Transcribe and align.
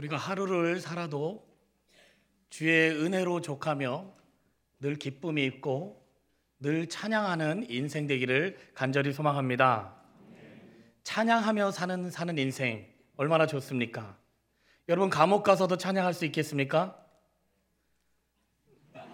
우리가 0.00 0.16
하루를 0.16 0.80
살아도 0.80 1.46
주의 2.48 2.90
은혜로 2.90 3.42
족하며 3.42 4.10
늘 4.80 4.96
기쁨이 4.96 5.44
있고 5.44 6.08
늘 6.58 6.88
찬양하는 6.88 7.68
인생 7.68 8.06
되기를 8.06 8.56
간절히 8.74 9.12
소망합니다. 9.12 9.94
찬양하며 11.02 11.72
사는 11.72 12.10
사는 12.10 12.38
인생 12.38 12.88
얼마나 13.16 13.46
좋습니까? 13.46 14.16
여러분 14.88 15.10
감옥 15.10 15.42
가서도 15.42 15.76
찬양할 15.76 16.14
수 16.14 16.24
있겠습니까? 16.24 16.96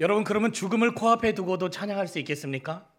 여러분 0.00 0.24
그러면 0.24 0.52
죽음을 0.52 0.96
코앞에 0.96 1.34
두고도 1.34 1.70
찬양할 1.70 2.08
수 2.08 2.18
있겠습니까? 2.18 2.90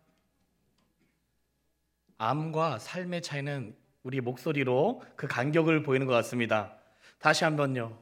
암과 2.18 2.80
삶의 2.80 3.22
차이는 3.24 3.81
우리 4.04 4.22
목소리로 4.22 5.04
그 5.16 5.28
간격을 5.28 5.84
보이는 5.84 6.08
것 6.08 6.14
같습니다. 6.14 6.76
다시 7.20 7.44
한번요. 7.44 7.98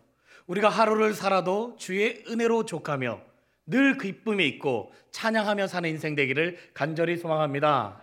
우리가 0.48 0.70
하루를 0.70 1.14
살아도 1.14 1.76
주의 1.78 2.24
은혜로 2.28 2.66
족하며 2.66 3.22
늘 3.66 3.98
기쁨이 3.98 4.48
있고 4.48 4.92
찬양하며 5.12 5.68
사는 5.68 5.90
인생 5.90 6.16
되기를 6.16 6.58
간절히 6.74 7.18
소망합니다. 7.18 8.02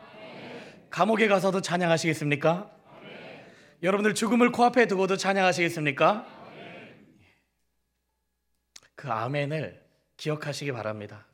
감옥에 0.91 1.27
가서도 1.27 1.61
찬양하시겠습니까? 1.61 2.71
여러분들 3.83 4.15
죽음을 4.15 4.53
코앞에 4.53 4.87
두고도 4.87 5.17
찬양하시겠습니까? 5.17 6.27
그 8.95 9.11
아멘을 9.11 9.85
기억하시기 10.17 10.73
바랍니다. 10.73 11.27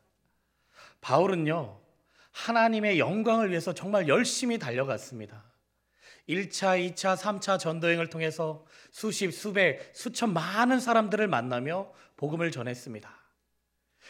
바울은요, 1.01 1.79
하나님의 2.33 2.99
영광을 2.99 3.51
위해서 3.51 3.73
정말 3.73 4.09
열심히 4.09 4.59
달려갔습니다. 4.59 5.52
1차, 6.29 6.95
2차, 6.95 7.17
3차 7.17 7.59
전도행을 7.59 8.09
통해서 8.09 8.65
수십, 8.91 9.33
수백, 9.33 9.91
수천 9.95 10.33
많은 10.33 10.81
사람들을 10.81 11.27
만나며 11.27 11.91
복음을 12.17 12.51
전했습니다. 12.51 13.11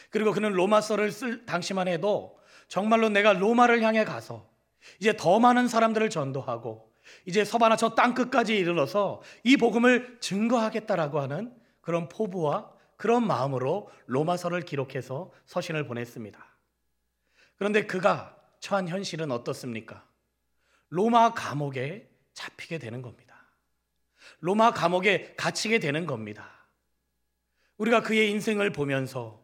그리고 0.09 0.31
그는 0.31 0.51
로마서를 0.51 1.11
쓸 1.11 1.45
당시만 1.45 1.87
해도 1.87 2.39
정말로 2.67 3.09
내가 3.09 3.33
로마를 3.33 3.81
향해 3.81 4.03
가서 4.03 4.49
이제 4.99 5.15
더 5.15 5.39
많은 5.39 5.67
사람들을 5.67 6.09
전도하고 6.09 6.91
이제 7.25 7.43
서바나 7.43 7.75
저 7.75 7.95
땅끝까지 7.95 8.55
이르러서 8.55 9.21
이 9.43 9.57
복음을 9.57 10.17
증거하겠다라고 10.19 11.19
하는 11.19 11.53
그런 11.81 12.07
포부와 12.09 12.71
그런 12.95 13.27
마음으로 13.27 13.89
로마서를 14.05 14.61
기록해서 14.61 15.31
서신을 15.45 15.87
보냈습니다. 15.87 16.39
그런데 17.57 17.85
그가 17.85 18.37
처한 18.59 18.87
현실은 18.87 19.31
어떻습니까? 19.31 20.05
로마 20.89 21.33
감옥에 21.33 22.09
잡히게 22.33 22.77
되는 22.77 23.01
겁니다. 23.01 23.35
로마 24.39 24.71
감옥에 24.71 25.35
갇히게 25.37 25.79
되는 25.79 26.05
겁니다. 26.05 26.49
우리가 27.77 28.01
그의 28.01 28.29
인생을 28.31 28.71
보면서 28.71 29.43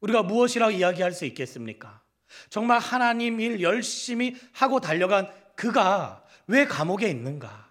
우리가 0.00 0.22
무엇이라고 0.22 0.72
이야기할 0.72 1.12
수 1.12 1.24
있겠습니까? 1.26 2.02
정말 2.48 2.78
하나님 2.78 3.40
일 3.40 3.60
열심히 3.60 4.36
하고 4.52 4.80
달려간 4.80 5.30
그가 5.56 6.24
왜 6.46 6.66
감옥에 6.66 7.08
있는가? 7.08 7.70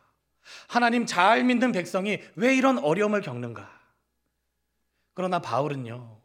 하나님 0.67 1.05
잘 1.05 1.43
믿는 1.43 1.71
백성이 1.71 2.19
왜 2.35 2.55
이런 2.55 2.77
어려움을 2.77 3.21
겪는가? 3.21 3.79
그러나 5.13 5.39
바울은요, 5.39 6.21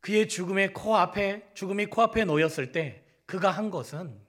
그의 0.00 0.28
죽음의 0.28 0.72
코앞에, 0.72 1.50
죽음이 1.54 1.86
코앞에 1.86 2.24
놓였을 2.24 2.72
때 2.72 3.04
그가 3.26 3.50
한 3.50 3.70
것은 3.70 4.20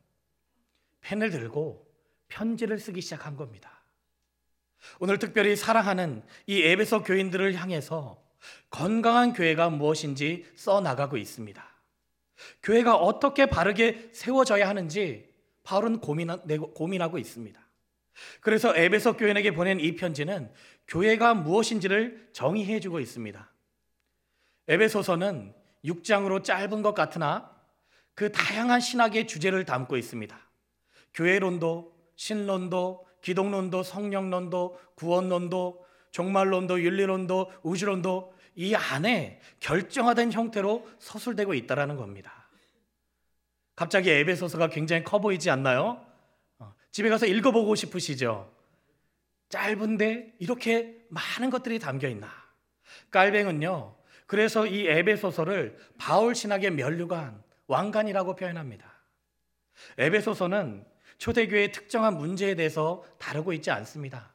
펜을 1.01 1.29
들고 1.29 1.90
편지를 2.31 2.79
쓰기 2.79 3.01
시작한 3.01 3.35
겁니다. 3.35 3.83
오늘 4.99 5.19
특별히 5.19 5.55
사랑하는 5.55 6.23
이 6.47 6.63
에베소 6.63 7.03
교인들을 7.03 7.53
향해서 7.53 8.23
건강한 8.71 9.33
교회가 9.33 9.69
무엇인지 9.69 10.49
써 10.55 10.81
나가고 10.81 11.17
있습니다. 11.17 11.63
교회가 12.63 12.95
어떻게 12.95 13.45
바르게 13.45 14.09
세워져야 14.13 14.67
하는지 14.67 15.29
바울은 15.63 15.99
고민하고 15.99 17.19
있습니다. 17.19 17.61
그래서 18.39 18.75
에베소 18.75 19.17
교인에게 19.17 19.53
보낸 19.53 19.79
이 19.79 19.95
편지는 19.95 20.51
교회가 20.87 21.35
무엇인지를 21.35 22.29
정의해 22.33 22.79
주고 22.79 22.99
있습니다. 22.99 23.51
에베소서는 24.67 25.53
6장으로 25.85 26.43
짧은 26.43 26.81
것 26.81 26.93
같으나 26.93 27.51
그 28.15 28.31
다양한 28.31 28.79
신학의 28.79 29.27
주제를 29.27 29.65
담고 29.65 29.97
있습니다. 29.97 30.35
교회론도, 31.13 32.00
신론도, 32.21 33.07
기독론도, 33.21 33.81
성령론도, 33.81 34.79
구원론도, 34.93 35.83
종말론도, 36.11 36.83
윤리론도, 36.83 37.51
우주론도 37.63 38.35
이 38.53 38.75
안에 38.75 39.41
결정화된 39.59 40.31
형태로 40.31 40.87
서술되고 40.99 41.55
있다라는 41.55 41.95
겁니다. 41.95 42.47
갑자기 43.75 44.11
에베소서가 44.11 44.67
굉장히 44.67 45.03
커 45.03 45.19
보이지 45.19 45.49
않나요? 45.49 46.05
어, 46.59 46.75
집에 46.91 47.09
가서 47.09 47.25
읽어보고 47.25 47.73
싶으시죠? 47.73 48.53
짧은데 49.49 50.35
이렇게 50.37 51.03
많은 51.09 51.49
것들이 51.49 51.79
담겨 51.79 52.07
있나? 52.07 52.29
깔뱅은요. 53.09 53.95
그래서 54.27 54.67
이 54.67 54.85
에베소서를 54.85 55.75
바울 55.97 56.35
신학의 56.35 56.69
면류관, 56.69 57.41
왕관이라고 57.65 58.35
표현합니다. 58.35 58.85
에베소서는 59.97 60.90
초대교회의 61.21 61.71
특정한 61.71 62.17
문제에 62.17 62.55
대해서 62.55 63.03
다루고 63.19 63.53
있지 63.53 63.69
않습니다. 63.69 64.33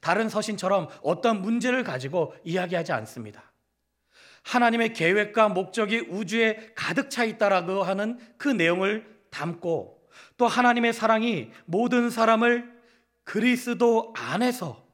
다른 0.00 0.28
서신처럼 0.28 0.88
어떤 1.02 1.42
문제를 1.42 1.82
가지고 1.82 2.34
이야기하지 2.44 2.92
않습니다. 2.92 3.52
하나님의 4.44 4.92
계획과 4.92 5.48
목적이 5.48 6.06
우주에 6.08 6.70
가득 6.76 7.10
차 7.10 7.24
있다라고 7.24 7.82
하는 7.82 8.16
그 8.38 8.48
내용을 8.48 9.04
담고 9.30 10.00
또 10.36 10.46
하나님의 10.46 10.92
사랑이 10.92 11.50
모든 11.64 12.10
사람을 12.10 12.78
그리스도 13.24 14.14
안에서 14.16 14.86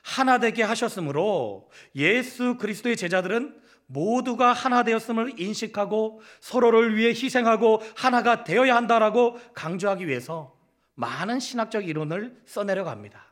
하나 0.00 0.38
되게 0.38 0.62
하셨으므로 0.62 1.68
예수 1.96 2.56
그리스도의 2.56 2.96
제자들은 2.96 3.60
모두가 3.86 4.52
하나 4.52 4.84
되었음을 4.84 5.40
인식하고 5.40 6.22
서로를 6.38 6.96
위해 6.96 7.08
희생하고 7.08 7.82
하나가 7.96 8.44
되어야 8.44 8.76
한다라고 8.76 9.40
강조하기 9.54 10.06
위해서 10.06 10.53
많은 10.94 11.40
신학적 11.40 11.88
이론을 11.88 12.42
써내려갑니다. 12.46 13.24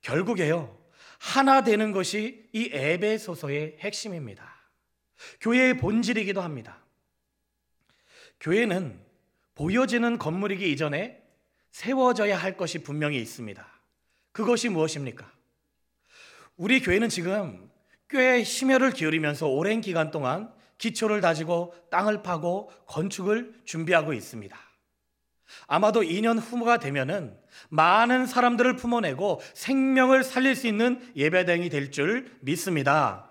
결국에요. 0.00 0.76
하나 1.18 1.62
되는 1.62 1.92
것이 1.92 2.48
이 2.52 2.70
에베소서의 2.72 3.78
핵심입니다. 3.80 4.56
교회의 5.40 5.78
본질이기도 5.78 6.40
합니다. 6.40 6.78
교회는 8.40 9.04
보여지는 9.54 10.18
건물이기 10.18 10.70
이전에 10.70 11.20
세워져야 11.70 12.36
할 12.36 12.56
것이 12.56 12.82
분명히 12.82 13.20
있습니다. 13.20 13.66
그것이 14.32 14.68
무엇입니까? 14.68 15.30
우리 16.56 16.80
교회는 16.80 17.08
지금 17.08 17.68
꽤 18.08 18.42
심혈을 18.44 18.92
기울이면서 18.92 19.48
오랜 19.48 19.80
기간 19.80 20.10
동안 20.10 20.52
기초를 20.78 21.20
다지고 21.20 21.74
땅을 21.90 22.22
파고 22.22 22.70
건축을 22.86 23.62
준비하고 23.64 24.12
있습니다. 24.12 24.67
아마도 25.66 26.02
2년 26.02 26.38
후가 26.40 26.78
되면은 26.78 27.36
많은 27.70 28.26
사람들을 28.26 28.76
품어내고 28.76 29.40
생명을 29.54 30.24
살릴 30.24 30.54
수 30.54 30.66
있는 30.66 31.00
예배당이 31.16 31.68
될 31.70 31.90
줄 31.90 32.30
믿습니다. 32.40 33.30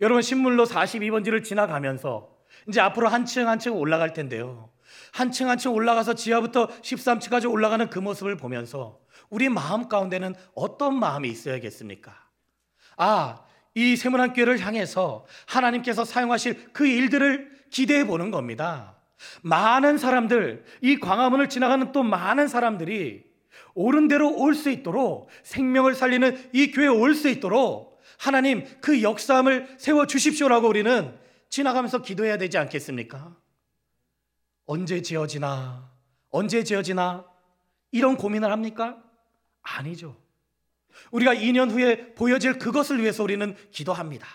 여러분 0.00 0.22
신물로 0.22 0.66
42번지를 0.66 1.42
지나가면서 1.42 2.30
이제 2.68 2.80
앞으로 2.80 3.08
한층 3.08 3.48
한층 3.48 3.74
올라갈 3.76 4.12
텐데요. 4.12 4.70
한층 5.12 5.48
한층 5.48 5.72
올라가서 5.72 6.14
지하부터 6.14 6.68
13층까지 6.68 7.50
올라가는 7.50 7.88
그 7.88 7.98
모습을 7.98 8.36
보면서 8.36 9.00
우리 9.30 9.48
마음 9.48 9.88
가운데는 9.88 10.34
어떤 10.54 10.98
마음이 10.98 11.28
있어야겠습니까? 11.28 12.14
아, 12.96 13.42
이 13.74 13.96
세문안 13.96 14.32
교회를 14.32 14.58
향해서 14.60 15.24
하나님께서 15.46 16.04
사용하실 16.04 16.72
그 16.72 16.86
일들을 16.86 17.66
기대해 17.70 18.06
보는 18.06 18.30
겁니다. 18.30 18.97
많은 19.42 19.98
사람들, 19.98 20.64
이 20.80 20.98
광화문을 20.98 21.48
지나가는 21.48 21.90
또 21.92 22.02
많은 22.02 22.48
사람들이 22.48 23.24
옳은 23.74 24.08
대로 24.08 24.34
올 24.36 24.54
수 24.54 24.70
있도록 24.70 25.28
생명을 25.42 25.94
살리는 25.94 26.50
이 26.52 26.70
교회에 26.70 26.88
올 26.88 27.14
수 27.14 27.28
있도록 27.28 28.00
하나님 28.18 28.64
그 28.80 29.02
역사함을 29.02 29.76
세워 29.78 30.06
주십시오라고 30.06 30.68
우리는 30.68 31.16
지나가면서 31.48 32.02
기도해야 32.02 32.36
되지 32.38 32.58
않겠습니까? 32.58 33.36
언제 34.66 35.00
지어지나? 35.02 35.90
언제 36.30 36.62
지어지나? 36.64 37.24
이런 37.92 38.16
고민을 38.16 38.50
합니까? 38.50 39.02
아니죠. 39.62 40.16
우리가 41.12 41.34
2년 41.34 41.70
후에 41.70 42.14
보여질 42.14 42.58
그것을 42.58 43.00
위해서 43.00 43.22
우리는 43.22 43.56
기도합니다. 43.70 44.26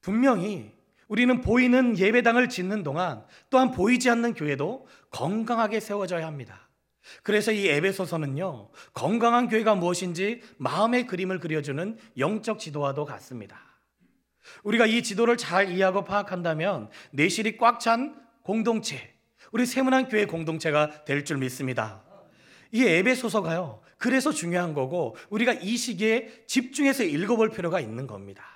분명히 0.00 0.70
우리는 1.14 1.40
보이는 1.42 1.96
예배당을 1.96 2.48
짓는 2.48 2.82
동안 2.82 3.24
또한 3.48 3.70
보이지 3.70 4.10
않는 4.10 4.34
교회도 4.34 4.88
건강하게 5.12 5.78
세워져야 5.78 6.26
합니다. 6.26 6.68
그래서 7.22 7.52
이 7.52 7.68
에베소서는요, 7.68 8.70
건강한 8.94 9.46
교회가 9.48 9.76
무엇인지 9.76 10.42
마음의 10.56 11.06
그림을 11.06 11.38
그려주는 11.38 11.96
영적 12.18 12.58
지도와도 12.58 13.04
같습니다. 13.04 13.60
우리가 14.64 14.86
이 14.86 15.04
지도를 15.04 15.36
잘 15.36 15.70
이해하고 15.70 16.02
파악한다면 16.02 16.90
내실이 17.12 17.58
꽉 17.58 17.78
찬 17.78 18.20
공동체, 18.42 19.14
우리 19.52 19.66
세문안 19.66 20.08
교회 20.08 20.24
공동체가 20.24 21.04
될 21.04 21.24
줄 21.24 21.36
믿습니다. 21.36 22.02
이 22.72 22.82
에베소서가요, 22.84 23.82
그래서 23.98 24.32
중요한 24.32 24.74
거고 24.74 25.14
우리가 25.30 25.52
이 25.52 25.76
시기에 25.76 26.44
집중해서 26.48 27.04
읽어볼 27.04 27.50
필요가 27.50 27.78
있는 27.78 28.08
겁니다. 28.08 28.53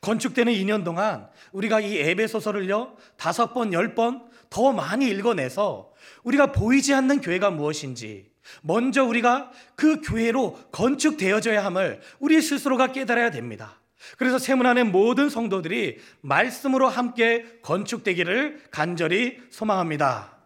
건축되는 0.00 0.52
2년 0.52 0.84
동안 0.84 1.28
우리가 1.52 1.80
이 1.80 1.98
에베소서를요, 1.98 2.96
다섯 3.16 3.52
번, 3.54 3.72
열 3.72 3.94
번 3.94 4.36
더 4.50 4.72
많이 4.72 5.08
읽어내서 5.08 5.92
우리가 6.24 6.52
보이지 6.52 6.94
않는 6.94 7.20
교회가 7.20 7.50
무엇인지 7.50 8.30
먼저 8.62 9.04
우리가 9.04 9.50
그 9.74 10.00
교회로 10.00 10.70
건축되어져야 10.72 11.64
함을 11.64 12.00
우리 12.20 12.40
스스로가 12.40 12.92
깨달아야 12.92 13.30
됩니다. 13.30 13.80
그래서 14.18 14.38
세문안의 14.38 14.84
모든 14.84 15.28
성도들이 15.28 15.98
말씀으로 16.20 16.88
함께 16.88 17.58
건축되기를 17.62 18.62
간절히 18.70 19.42
소망합니다. 19.50 20.36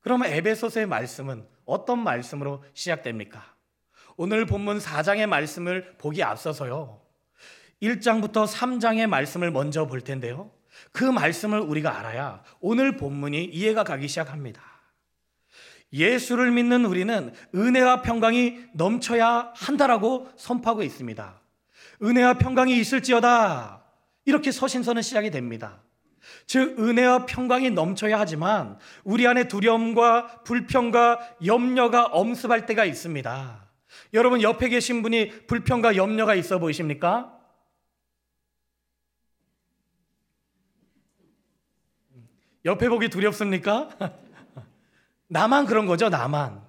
그러면 0.00 0.30
에베소서의 0.30 0.86
말씀은 0.86 1.44
어떤 1.64 2.02
말씀으로 2.02 2.62
시작됩니까? 2.72 3.54
오늘 4.16 4.46
본문 4.46 4.78
4장의 4.78 5.26
말씀을 5.26 5.94
보기 5.98 6.22
앞서서요. 6.22 7.00
1장부터 7.82 8.46
3장의 8.46 9.06
말씀을 9.06 9.50
먼저 9.50 9.86
볼 9.86 10.00
텐데요. 10.00 10.50
그 10.92 11.04
말씀을 11.04 11.60
우리가 11.60 11.98
알아야 11.98 12.42
오늘 12.60 12.96
본문이 12.96 13.44
이해가 13.44 13.84
가기 13.84 14.08
시작합니다. 14.08 14.62
예수를 15.92 16.50
믿는 16.50 16.84
우리는 16.84 17.32
은혜와 17.54 18.02
평강이 18.02 18.58
넘쳐야 18.74 19.52
한다라고 19.54 20.30
선포하고 20.36 20.82
있습니다. 20.82 21.40
은혜와 22.02 22.34
평강이 22.34 22.78
있을지어다. 22.78 23.84
이렇게 24.24 24.52
서신서는 24.52 25.02
시작이 25.02 25.30
됩니다. 25.30 25.82
즉, 26.46 26.78
은혜와 26.78 27.24
평강이 27.24 27.70
넘쳐야 27.70 28.20
하지만 28.20 28.78
우리 29.02 29.26
안에 29.26 29.48
두려움과 29.48 30.42
불평과 30.44 31.36
염려가 31.46 32.04
엄습할 32.06 32.66
때가 32.66 32.84
있습니다. 32.84 33.66
여러분, 34.12 34.42
옆에 34.42 34.68
계신 34.68 35.02
분이 35.02 35.46
불평과 35.46 35.96
염려가 35.96 36.34
있어 36.34 36.58
보이십니까? 36.58 37.37
옆에 42.68 42.90
보기 42.90 43.08
두렵습니까? 43.08 43.88
나만 45.28 45.64
그런 45.64 45.86
거죠, 45.86 46.10
나만. 46.10 46.62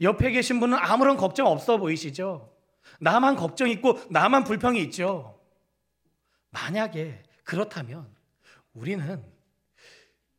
옆에 0.00 0.30
계신 0.30 0.58
분은 0.58 0.78
아무런 0.80 1.18
걱정 1.18 1.46
없어 1.46 1.76
보이시죠? 1.76 2.50
나만 2.98 3.36
걱정 3.36 3.68
있고 3.68 4.00
나만 4.08 4.44
불평이 4.44 4.80
있죠. 4.84 5.38
만약에 6.50 7.22
그렇다면 7.44 8.08
우리는 8.72 9.22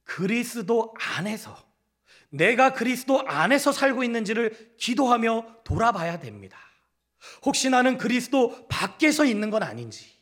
그리스도 0.03 0.95
안에서 0.99 1.55
내가 2.29 2.73
그리스도 2.73 3.23
안에서 3.27 3.71
살고 3.71 4.03
있는지를 4.03 4.73
기도하며 4.77 5.61
돌아봐야 5.63 6.19
됩니다. 6.19 6.57
혹시 7.43 7.69
나는 7.69 7.97
그리스도 7.97 8.67
밖에서 8.67 9.23
있는 9.23 9.51
건 9.51 9.61
아닌지. 9.61 10.15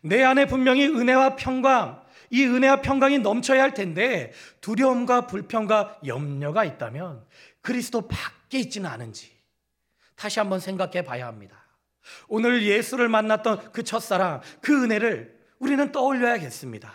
내 0.00 0.22
안에 0.22 0.46
분명히 0.46 0.86
은혜와 0.86 1.36
평강, 1.36 2.02
이 2.30 2.44
은혜와 2.44 2.80
평강이 2.80 3.18
넘쳐야 3.18 3.62
할 3.62 3.74
텐데 3.74 4.32
두려움과 4.60 5.26
불평과 5.26 5.98
염려가 6.06 6.64
있다면 6.64 7.24
그리스도 7.60 8.08
밖에 8.08 8.58
있지는 8.58 8.88
않은지 8.88 9.30
다시 10.14 10.38
한번 10.38 10.60
생각해 10.60 11.02
봐야 11.02 11.26
합니다. 11.26 11.56
오늘 12.28 12.62
예수를 12.62 13.08
만났던 13.08 13.72
그 13.72 13.82
첫사랑, 13.82 14.40
그 14.60 14.84
은혜를 14.84 15.38
우리는 15.58 15.92
떠올려야겠습니다. 15.92 16.90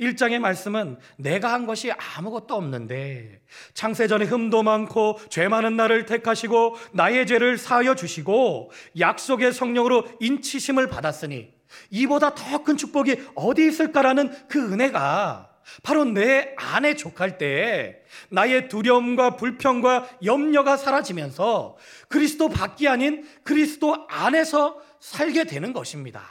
1장의 0.00 0.38
말씀은 0.38 0.98
내가 1.16 1.52
한 1.52 1.66
것이 1.66 1.90
아무것도 1.92 2.54
없는데 2.54 3.42
창세전에 3.74 4.26
흠도 4.26 4.62
많고 4.62 5.18
죄 5.28 5.48
많은 5.48 5.76
나를 5.76 6.06
택하시고 6.06 6.76
나의 6.92 7.26
죄를 7.26 7.58
사하여 7.58 7.94
주시고 7.94 8.70
약속의 8.98 9.52
성령으로 9.52 10.06
인치심을 10.20 10.88
받았으니 10.88 11.52
이보다 11.90 12.34
더 12.34 12.62
큰 12.62 12.76
축복이 12.76 13.16
어디 13.34 13.66
있을까라는 13.66 14.48
그 14.48 14.72
은혜가 14.72 15.50
바로 15.82 16.04
내 16.04 16.54
안에 16.56 16.96
족할 16.96 17.38
때 17.38 18.02
나의 18.30 18.68
두려움과 18.68 19.36
불평과 19.36 20.08
염려가 20.24 20.76
사라지면서 20.76 21.76
그리스도 22.08 22.48
밖이 22.48 22.88
아닌 22.88 23.26
그리스도 23.44 24.06
안에서 24.08 24.80
살게 25.00 25.44
되는 25.44 25.72
것입니다. 25.72 26.22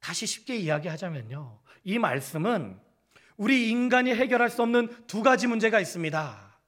다시 0.00 0.26
쉽게 0.26 0.56
이야기하자면요. 0.56 1.60
이 1.84 1.98
말씀은 1.98 2.78
우리 3.36 3.70
인간이 3.70 4.14
해결할 4.14 4.50
수 4.50 4.62
없는 4.62 5.06
두 5.06 5.22
가지 5.22 5.46
문제가 5.46 5.80
있습니다. 5.80 6.58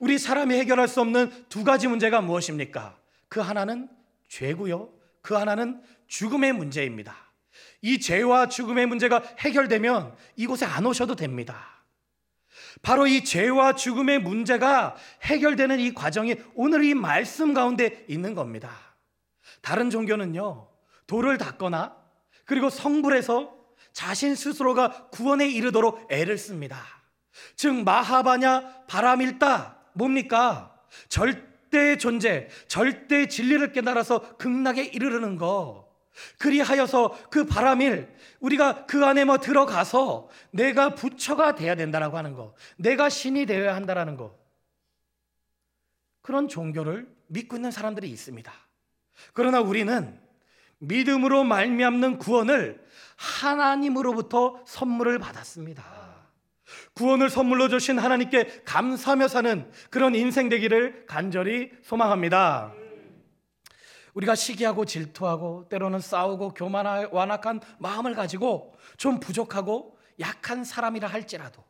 우리 0.00 0.18
사람이 0.18 0.54
해결할 0.54 0.88
수 0.88 1.00
없는 1.00 1.46
두 1.48 1.64
가지 1.64 1.86
문제가 1.88 2.20
무엇입니까? 2.20 2.98
그 3.28 3.40
하나는 3.40 3.88
죄고요. 4.28 4.90
그 5.22 5.34
하나는 5.34 5.82
죽음의 6.08 6.52
문제입니다. 6.54 7.16
이 7.80 8.00
죄와 8.00 8.48
죽음의 8.48 8.86
문제가 8.86 9.22
해결되면 9.38 10.14
이곳에 10.36 10.66
안 10.66 10.84
오셔도 10.86 11.14
됩니다. 11.14 11.84
바로 12.82 13.06
이 13.06 13.24
죄와 13.24 13.74
죽음의 13.74 14.20
문제가 14.20 14.96
해결되는 15.22 15.80
이 15.80 15.94
과정이 15.94 16.36
오늘 16.54 16.84
이 16.84 16.94
말씀 16.94 17.54
가운데 17.54 18.04
있는 18.08 18.34
겁니다. 18.34 18.70
다른 19.62 19.90
종교는요, 19.90 20.68
돌을 21.06 21.38
닦거나 21.38 21.96
그리고 22.44 22.70
성불해서 22.70 23.54
자신 23.92 24.34
스스로가 24.34 25.08
구원에 25.10 25.48
이르도록 25.48 26.06
애를 26.10 26.38
씁니다. 26.38 26.84
즉, 27.56 27.74
마하바냐 27.84 28.86
바람일다. 28.86 29.76
뭡니까? 29.94 30.74
절대의 31.08 31.98
존재, 31.98 32.48
절대의 32.68 33.28
진리를 33.28 33.72
깨달아서 33.72 34.36
극락에 34.36 34.84
이르르는 34.84 35.36
거. 35.36 35.87
그리하여서 36.38 37.28
그 37.30 37.44
바람일 37.44 38.08
우리가 38.40 38.86
그 38.86 39.04
안에 39.04 39.24
뭐 39.24 39.38
들어가서 39.38 40.28
내가 40.50 40.94
부처가 40.94 41.54
돼야 41.54 41.74
된다라고 41.74 42.16
하는 42.16 42.34
거. 42.34 42.54
내가 42.76 43.08
신이 43.08 43.46
되어야 43.46 43.74
한다라는 43.74 44.16
거. 44.16 44.36
그런 46.22 46.48
종교를 46.48 47.08
믿고 47.28 47.56
있는 47.56 47.70
사람들이 47.70 48.08
있습니다. 48.10 48.52
그러나 49.32 49.60
우리는 49.60 50.20
믿음으로 50.78 51.44
말미암는 51.44 52.18
구원을 52.18 52.84
하나님으로부터 53.16 54.62
선물을 54.66 55.18
받았습니다. 55.18 55.84
구원을 56.94 57.30
선물로 57.30 57.68
주신 57.68 57.98
하나님께 57.98 58.62
감사하며 58.64 59.28
사는 59.28 59.70
그런 59.90 60.14
인생 60.14 60.48
되기를 60.48 61.06
간절히 61.06 61.72
소망합니다. 61.82 62.72
우리가 64.14 64.34
시기하고 64.34 64.84
질투하고 64.84 65.68
때로는 65.68 66.00
싸우고 66.00 66.54
교만하 66.54 67.08
완악한 67.12 67.60
마음을 67.78 68.14
가지고 68.14 68.74
좀 68.96 69.20
부족하고 69.20 69.96
약한 70.20 70.64
사람이라 70.64 71.08
할지라도 71.08 71.64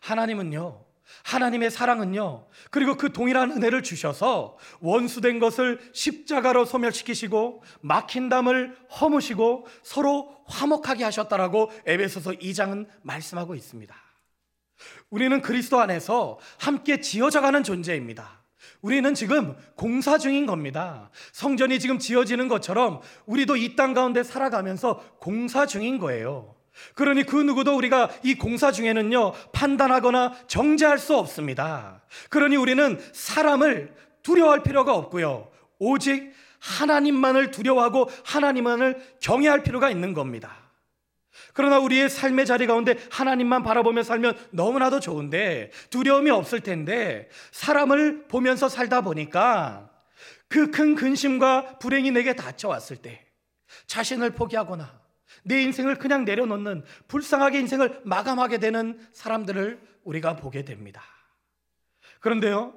하나님은요. 0.00 0.84
하나님의 1.24 1.70
사랑은요. 1.70 2.46
그리고 2.70 2.96
그 2.96 3.12
동일한 3.12 3.50
은혜를 3.52 3.82
주셔서 3.82 4.58
원수된 4.80 5.38
것을 5.38 5.80
십자가로 5.94 6.64
소멸시키시고 6.66 7.62
막힌 7.80 8.28
담을 8.28 8.76
허무시고 9.00 9.66
서로 9.82 10.36
화목하게 10.46 11.04
하셨다라고 11.04 11.70
에베소서 11.86 12.32
2장은 12.32 12.88
말씀하고 13.02 13.54
있습니다. 13.54 13.94
우리는 15.10 15.40
그리스도 15.40 15.80
안에서 15.80 16.38
함께 16.58 17.00
지어져 17.00 17.40
가는 17.40 17.62
존재입니다. 17.62 18.37
우리는 18.80 19.12
지금 19.14 19.56
공사 19.74 20.18
중인 20.18 20.46
겁니다. 20.46 21.10
성전이 21.32 21.78
지금 21.80 21.98
지어지는 21.98 22.48
것처럼 22.48 23.00
우리도 23.26 23.56
이 23.56 23.74
땅 23.76 23.92
가운데 23.94 24.22
살아가면서 24.22 24.98
공사 25.18 25.66
중인 25.66 25.98
거예요. 25.98 26.54
그러니 26.94 27.24
그 27.24 27.36
누구도 27.36 27.76
우리가 27.76 28.10
이 28.22 28.36
공사 28.36 28.70
중에는요, 28.70 29.32
판단하거나 29.52 30.34
정죄할 30.46 30.98
수 30.98 31.16
없습니다. 31.16 32.02
그러니 32.30 32.56
우리는 32.56 33.00
사람을 33.12 33.94
두려워할 34.22 34.62
필요가 34.62 34.94
없고요. 34.94 35.48
오직 35.80 36.32
하나님만을 36.60 37.50
두려워하고 37.50 38.08
하나님만을 38.24 39.00
경외할 39.20 39.62
필요가 39.64 39.90
있는 39.90 40.12
겁니다. 40.12 40.67
그러나 41.52 41.78
우리의 41.78 42.08
삶의 42.08 42.46
자리 42.46 42.66
가운데 42.66 42.96
하나님만 43.10 43.62
바라보며 43.62 44.02
살면 44.02 44.36
너무나도 44.50 45.00
좋은데 45.00 45.70
두려움이 45.90 46.30
없을 46.30 46.60
텐데 46.60 47.28
사람을 47.52 48.28
보면서 48.28 48.68
살다 48.68 49.00
보니까 49.02 49.90
그 50.48 50.70
큰 50.70 50.94
근심과 50.94 51.78
불행이 51.78 52.10
내게 52.10 52.34
닥쳐왔을 52.34 52.96
때 52.96 53.26
자신을 53.86 54.30
포기하거나 54.30 55.00
내 55.44 55.62
인생을 55.62 55.96
그냥 55.96 56.24
내려놓는 56.24 56.84
불쌍하게 57.06 57.60
인생을 57.60 58.02
마감하게 58.04 58.58
되는 58.58 58.98
사람들을 59.12 59.80
우리가 60.04 60.36
보게 60.36 60.64
됩니다. 60.64 61.02
그런데요, 62.20 62.74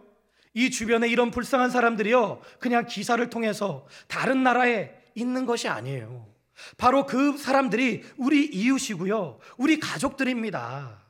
이 0.53 0.69
주변에 0.69 1.07
이런 1.07 1.31
불쌍한 1.31 1.69
사람들이요, 1.69 2.41
그냥 2.59 2.85
기사를 2.85 3.29
통해서 3.29 3.87
다른 4.07 4.43
나라에 4.43 4.91
있는 5.15 5.45
것이 5.45 5.67
아니에요. 5.67 6.30
바로 6.77 7.05
그 7.05 7.37
사람들이 7.37 8.03
우리 8.17 8.45
이웃이고요, 8.45 9.39
우리 9.57 9.79
가족들입니다. 9.79 11.01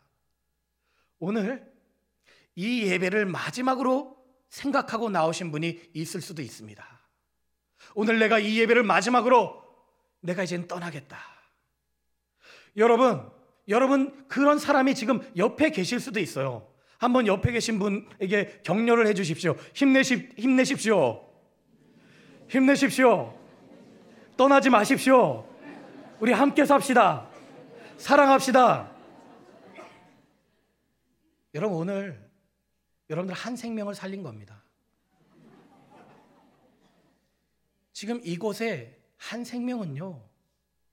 오늘 1.19 1.71
이 2.55 2.83
예배를 2.83 3.25
마지막으로 3.25 4.17
생각하고 4.49 5.09
나오신 5.09 5.51
분이 5.51 5.79
있을 5.93 6.21
수도 6.21 6.41
있습니다. 6.41 6.85
오늘 7.95 8.19
내가 8.19 8.39
이 8.39 8.59
예배를 8.59 8.83
마지막으로 8.83 9.63
내가 10.21 10.43
이젠 10.43 10.67
떠나겠다. 10.67 11.17
여러분, 12.77 13.29
여러분 13.67 14.27
그런 14.27 14.59
사람이 14.59 14.95
지금 14.95 15.21
옆에 15.37 15.71
계실 15.71 15.99
수도 15.99 16.19
있어요. 16.19 16.67
한번 16.97 17.25
옆에 17.25 17.51
계신 17.51 17.79
분에게 17.79 18.61
격려를 18.63 19.07
해 19.07 19.13
주십시오. 19.13 19.55
힘내십 19.73 20.37
힘내십시오. 20.37 21.27
힘내십시오. 22.47 23.40
떠나지 24.41 24.71
마십시오. 24.71 25.47
우리 26.19 26.31
함께 26.31 26.65
삽시다. 26.65 27.29
사랑합시다. 27.97 28.89
여러분 31.53 31.77
오늘 31.77 32.27
여러분들 33.11 33.35
한 33.35 33.55
생명을 33.55 33.93
살린 33.93 34.23
겁니다. 34.23 34.63
지금 37.93 38.19
이곳에 38.23 38.99
한 39.15 39.43
생명은요, 39.43 40.27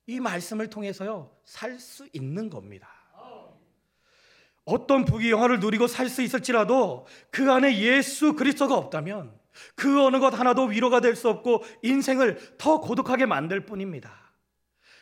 이 0.08 0.20
말씀을 0.20 0.68
통해서요, 0.68 1.34
살 1.46 1.78
수 1.80 2.06
있는 2.12 2.50
겁니다. 2.50 2.90
어떤 4.66 5.06
부귀영화를 5.06 5.60
누리고 5.60 5.86
살 5.86 6.10
수 6.10 6.20
있을지라도 6.20 7.06
그 7.30 7.50
안에 7.50 7.78
예수 7.78 8.34
그리스도가 8.34 8.76
없다면 8.76 9.34
그 9.76 10.02
어느 10.04 10.18
것 10.18 10.38
하나도 10.38 10.64
위로가 10.64 11.00
될 11.00 11.16
수 11.16 11.28
없고 11.28 11.64
인생을 11.82 12.56
더 12.58 12.80
고독하게 12.80 13.26
만들 13.26 13.64
뿐입니다. 13.66 14.12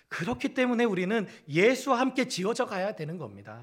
그렇기 0.09 0.55
때문에 0.55 0.85
우리는 0.85 1.27
예수와 1.49 1.99
함께 2.01 2.27
지어져 2.29 2.65
가야 2.67 2.93
되는 2.95 3.19
겁니다. 3.19 3.63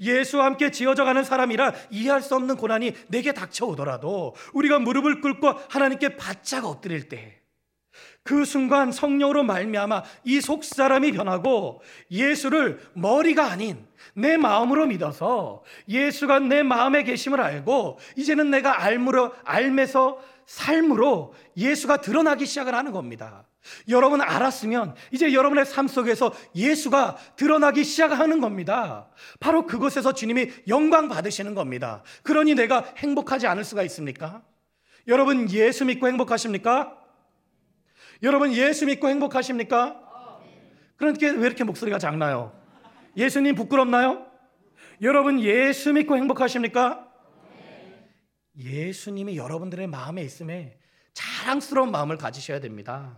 예수와 0.00 0.44
함께 0.46 0.70
지어져 0.70 1.04
가는 1.04 1.24
사람이라 1.24 1.72
이해할 1.90 2.22
수 2.22 2.34
없는 2.34 2.56
고난이 2.56 2.94
내게 3.08 3.32
닥쳐오더라도 3.32 4.34
우리가 4.52 4.78
무릎을 4.78 5.20
꿇고 5.20 5.48
하나님께 5.68 6.16
바짝 6.16 6.64
엎드릴 6.64 7.08
때 7.08 7.40
그 8.22 8.44
순간 8.44 8.92
성령으로 8.92 9.42
말미암아 9.44 10.02
이 10.24 10.40
속 10.40 10.62
사람이 10.64 11.12
변하고 11.12 11.82
예수를 12.10 12.78
머리가 12.94 13.50
아닌 13.50 13.84
내 14.14 14.36
마음으로 14.36 14.86
믿어서 14.86 15.62
예수가 15.88 16.40
내 16.40 16.62
마음에 16.62 17.02
계심을 17.02 17.40
알고 17.40 17.98
이제는 18.16 18.50
내가 18.50 18.82
알므로 18.82 19.32
알면서 19.44 20.18
삶으로 20.46 21.34
예수가 21.56 22.00
드러나기 22.00 22.46
시작을 22.46 22.74
하는 22.74 22.92
겁니다. 22.92 23.46
여러분 23.88 24.20
알았으면 24.20 24.94
이제 25.12 25.32
여러분의 25.32 25.66
삶 25.66 25.86
속에서 25.86 26.32
예수가 26.54 27.16
드러나기 27.36 27.84
시작하는 27.84 28.40
겁니다. 28.40 29.08
바로 29.38 29.66
그곳에서 29.66 30.12
주님이 30.12 30.50
영광 30.68 31.08
받으시는 31.08 31.54
겁니다. 31.54 32.02
그러니 32.22 32.54
내가 32.54 32.84
행복하지 32.96 33.46
않을 33.46 33.64
수가 33.64 33.82
있습니까? 33.84 34.42
여러분 35.06 35.50
예수 35.50 35.84
믿고 35.84 36.08
행복하십니까? 36.08 36.96
여러분 38.22 38.52
예수 38.52 38.86
믿고 38.86 39.08
행복하십니까? 39.08 40.00
그러니까 40.96 41.26
왜 41.26 41.46
이렇게 41.46 41.64
목소리가 41.64 41.98
작나요? 41.98 42.59
예수님 43.16 43.54
부끄럽나요? 43.54 44.26
여러분 45.02 45.40
예수 45.40 45.92
믿고 45.92 46.16
행복하십니까? 46.16 47.08
예수님이 48.58 49.36
여러분들의 49.36 49.86
마음에 49.86 50.22
있음에 50.22 50.78
자랑스러운 51.14 51.90
마음을 51.90 52.18
가지셔야 52.18 52.60
됩니다. 52.60 53.16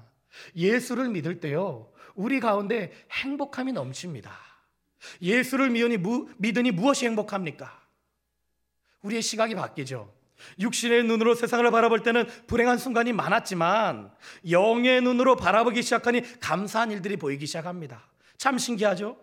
예수를 0.56 1.08
믿을 1.08 1.40
때요, 1.40 1.92
우리 2.14 2.40
가운데 2.40 2.92
행복함이 3.11 3.72
넘칩니다. 3.72 4.32
예수를 5.20 5.70
믿으니, 5.70 5.96
무, 5.96 6.28
믿으니 6.38 6.70
무엇이 6.70 7.06
행복합니까? 7.06 7.80
우리의 9.02 9.20
시각이 9.20 9.54
바뀌죠. 9.54 10.12
육신의 10.58 11.04
눈으로 11.04 11.34
세상을 11.34 11.68
바라볼 11.70 12.02
때는 12.02 12.26
불행한 12.46 12.78
순간이 12.78 13.12
많았지만 13.12 14.12
영의 14.50 15.00
눈으로 15.00 15.37
바라보기 15.37 15.82
시작하니 15.82 16.40
감사한 16.40 16.90
일들이 16.90 17.16
보이기 17.16 17.46
시작합니다. 17.46 18.02
참 18.38 18.58
신기하죠? 18.58 19.16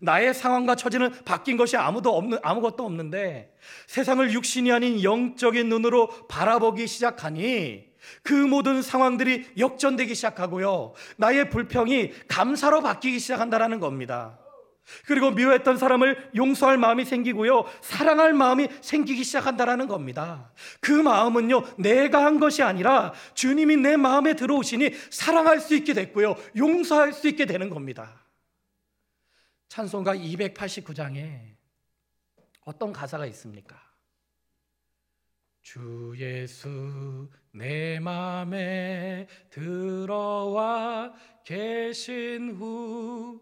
나의 0.00 0.34
상황과 0.34 0.74
처지는 0.74 1.12
바뀐 1.24 1.56
것이 1.56 1.76
아무도 1.76 2.16
없는 2.16 2.38
아무것도 2.42 2.84
없는데 2.84 3.54
세상을 3.86 4.32
육신이 4.32 4.70
아닌 4.72 5.02
영적인 5.02 5.68
눈으로 5.68 6.08
바라보기 6.28 6.86
시작하니 6.86 7.92
그 8.22 8.32
모든 8.32 8.82
상황들이 8.82 9.50
역전되기 9.58 10.14
시작하고요. 10.14 10.94
나의 11.16 11.50
불평이 11.50 12.12
감사로 12.28 12.82
바뀌기 12.82 13.18
시작한다라는 13.18 13.80
겁니다. 13.80 14.38
그리고 15.06 15.30
미워했던 15.30 15.76
사람을 15.78 16.30
용서할 16.34 16.76
마음이 16.76 17.04
생기고요. 17.04 17.64
사랑할 17.80 18.32
마음이 18.32 18.68
생기기 18.80 19.22
시작한다라는 19.24 19.86
겁니다. 19.86 20.50
그 20.80 20.90
마음은요, 20.90 21.62
내가 21.78 22.24
한 22.24 22.40
것이 22.40 22.62
아니라 22.62 23.12
주님이 23.34 23.76
내 23.76 23.96
마음에 23.96 24.34
들어오시니 24.34 24.90
사랑할 25.10 25.60
수 25.60 25.74
있게 25.76 25.94
됐고요. 25.94 26.34
용서할 26.56 27.12
수 27.12 27.28
있게 27.28 27.46
되는 27.46 27.70
겁니다. 27.70 28.21
찬송가 29.72 30.14
289장에 30.16 31.56
어떤 32.66 32.92
가사가 32.92 33.24
있습니까? 33.28 33.80
주 35.62 36.12
예수 36.18 37.30
내 37.52 37.98
맘에 37.98 39.26
들어와 39.48 41.14
계신 41.42 42.50
후 42.50 43.40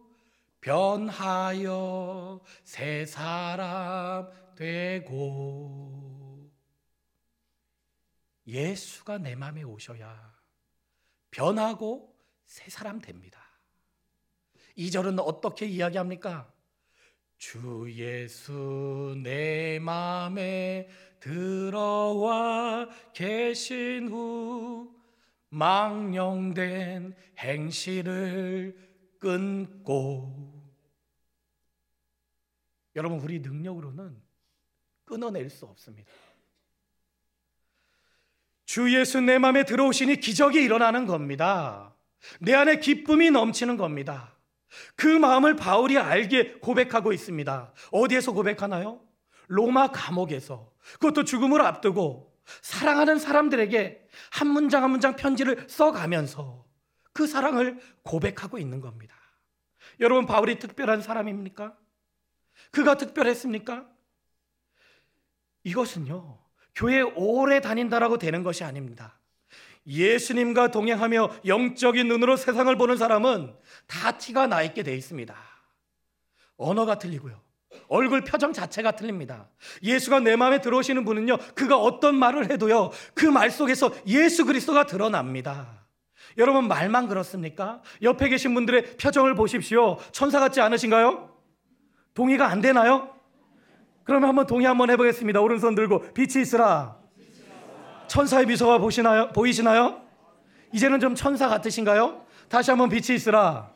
변하여 0.61 2.41
새 2.63 3.05
사람 3.05 4.31
되고 4.55 6.49
예수가 8.47 9.19
내 9.19 9.35
맘에 9.35 9.65
오셔야 9.65 10.33
변하고 11.33 12.17
새 12.47 12.71
사람 12.71 13.01
됩니다. 13.01 13.40
이 14.81 14.91
절은 14.91 15.19
어떻게 15.19 15.67
이야기합니까? 15.67 16.51
주 17.37 17.87
예수 17.91 19.15
내 19.23 19.79
맘에 19.79 20.89
들어와 21.21 22.89
계신 23.13 24.09
후 24.09 24.91
망령된 25.51 27.15
행실을 27.39 28.75
끊고 29.19 30.65
여러분 32.97 33.21
우리 33.21 33.41
능력으로는 33.41 34.17
끊어낼 35.05 35.51
수 35.51 35.67
없습니다. 35.67 36.11
주 38.65 38.97
예수 38.99 39.21
내 39.21 39.37
마음에 39.37 39.67
들어오시니 39.67 40.21
기적이 40.21 40.63
일어나는 40.63 41.05
겁니다. 41.05 41.95
내 42.39 42.55
안에 42.55 42.81
기쁨이 42.81 43.31
넘치는 43.31 43.77
겁니다. 43.77 44.40
그 44.97 45.07
마음을 45.07 45.57
바울이 45.57 45.99
알게 45.99 46.59
고백하고 46.61 47.13
있습니다. 47.13 47.73
어디에서 47.93 48.33
고백하나요? 48.33 49.01
로마 49.49 49.89
감옥에서. 49.89 50.73
그것도 50.95 51.25
죽음을 51.25 51.61
앞두고 51.61 52.33
사랑하는 52.63 53.19
사람들에게 53.19 54.09
한 54.33 54.49
문장 54.49 54.83
한 54.83 54.91
문장 54.91 55.17
편지를 55.17 55.67
써가면서 55.69 56.65
그 57.13 57.27
사랑을 57.27 57.81
고백하고 58.03 58.59
있는 58.59 58.81
겁니다. 58.81 59.15
여러분, 59.99 60.27
바울이 60.27 60.59
특별한 60.59 61.03
사람입니까? 61.03 61.77
그가 62.71 62.97
특별했습니까? 62.97 63.89
이것은요, 65.65 66.39
교회 66.75 67.01
오래 67.01 67.61
다닌다라고 67.61 68.19
되는 68.19 68.43
것이 68.43 68.65
아닙니다. 68.65 69.20
예수님과 69.87 70.71
동행하며 70.71 71.31
영적인 71.47 72.07
눈으로 72.09 72.37
세상을 72.37 72.75
보는 72.77 72.97
사람은 72.97 73.55
다 73.87 74.13
티가 74.19 74.47
나 74.47 74.63
있게 74.63 74.83
돼 74.83 74.95
있습니다. 74.95 75.35
언어가 76.57 76.99
틀리고요. 76.99 77.41
얼굴 77.89 78.23
표정 78.23 78.53
자체가 78.53 78.93
틀립니다. 78.93 79.49
예수가 79.83 80.21
내 80.21 80.37
마음에 80.37 80.61
들어오시는 80.61 81.05
분은요, 81.05 81.39
그가 81.55 81.77
어떤 81.77 82.15
말을 82.17 82.51
해도요, 82.51 82.91
그 83.15 83.27
말 83.27 83.51
속에서 83.51 83.93
예수 84.07 84.45
그리스도가 84.45 84.87
드러납니다. 84.87 85.87
여러분, 86.39 86.69
말만 86.69 87.09
그렇습니까? 87.09 87.83
옆에 88.03 88.29
계신 88.29 88.55
분들의 88.55 88.97
표정을 88.97 89.35
보십시오. 89.35 89.99
천사 90.13 90.39
같지 90.41 90.61
않으신가요? 90.61 91.35
동의가 92.15 92.49
안 92.49 92.61
되나요? 92.61 93.15
그러면 94.05 94.29
한번 94.29 94.47
동의 94.47 94.67
한번 94.67 94.91
해보겠습니다. 94.91 95.41
오른손 95.41 95.75
들고 95.75 96.13
빛이 96.13 96.43
있으라. 96.43 97.00
천사의 98.11 98.47
미소가 98.47 98.79
보시나요? 98.79 99.29
보이시나요? 99.29 100.03
이제는 100.73 100.99
좀 100.99 101.15
천사 101.15 101.49
같으신가요? 101.49 102.27
다시 102.49 102.73
한번 102.73 102.89
빛이 102.89 103.15
있으라. 103.15 103.73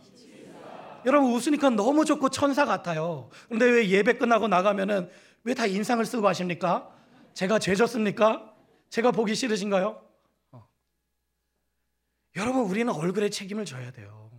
여러분 1.07 1.31
웃으니까 1.33 1.71
너무 1.71 2.05
좋고 2.05 2.31
천사 2.31 2.65
같아요. 2.65 3.31
근데 3.49 3.65
왜 3.65 3.89
예배 3.89 4.15
끝나고 4.15 4.49
나가면은 4.49 5.09
왜 5.45 5.55
다 5.55 5.67
인상을 5.67 6.05
쓰고 6.05 6.27
하십니까? 6.27 6.91
제가 7.35 7.61
죄졌습니까? 7.61 8.53
제가 8.91 9.13
보기 9.13 9.37
싫으신가요? 9.37 10.03
어. 10.51 10.67
여러분, 12.35 12.63
우리는 12.63 12.93
얼굴에 12.93 13.31
책임을 13.31 13.65
져야 13.65 13.93
돼요. 13.93 14.33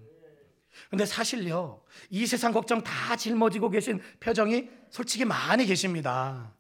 근데 0.90 1.06
사실요, 1.06 1.84
이 2.10 2.26
세상 2.26 2.52
걱정 2.52 2.84
다 2.84 3.16
짊어지고 3.16 3.70
계신 3.70 4.02
표정이 4.20 4.68
솔직히 4.90 5.24
많이 5.24 5.66
계십니다. 5.66 6.52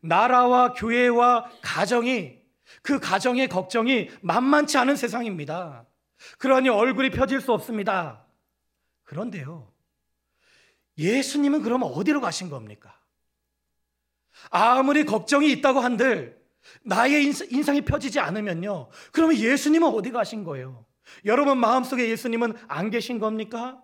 나라와 0.00 0.74
교회와 0.74 1.50
가정이 1.62 2.41
그 2.82 2.98
가정의 2.98 3.48
걱정이 3.48 4.10
만만치 4.20 4.76
않은 4.78 4.96
세상입니다. 4.96 5.86
그러니 6.38 6.68
얼굴이 6.68 7.10
펴질 7.10 7.40
수 7.40 7.52
없습니다. 7.52 8.24
그런데요, 9.04 9.72
예수님은 10.98 11.62
그럼 11.62 11.82
어디로 11.84 12.20
가신 12.20 12.50
겁니까? 12.50 12.98
아무리 14.50 15.04
걱정이 15.04 15.50
있다고 15.52 15.80
한들 15.80 16.40
나의 16.82 17.32
인상이 17.50 17.82
펴지지 17.82 18.20
않으면요. 18.20 18.88
그러면 19.10 19.36
예수님은 19.36 19.88
어디 19.88 20.10
가신 20.10 20.44
거예요? 20.44 20.86
여러분 21.24 21.58
마음속에 21.58 22.08
예수님은 22.08 22.54
안 22.68 22.90
계신 22.90 23.18
겁니까? 23.18 23.82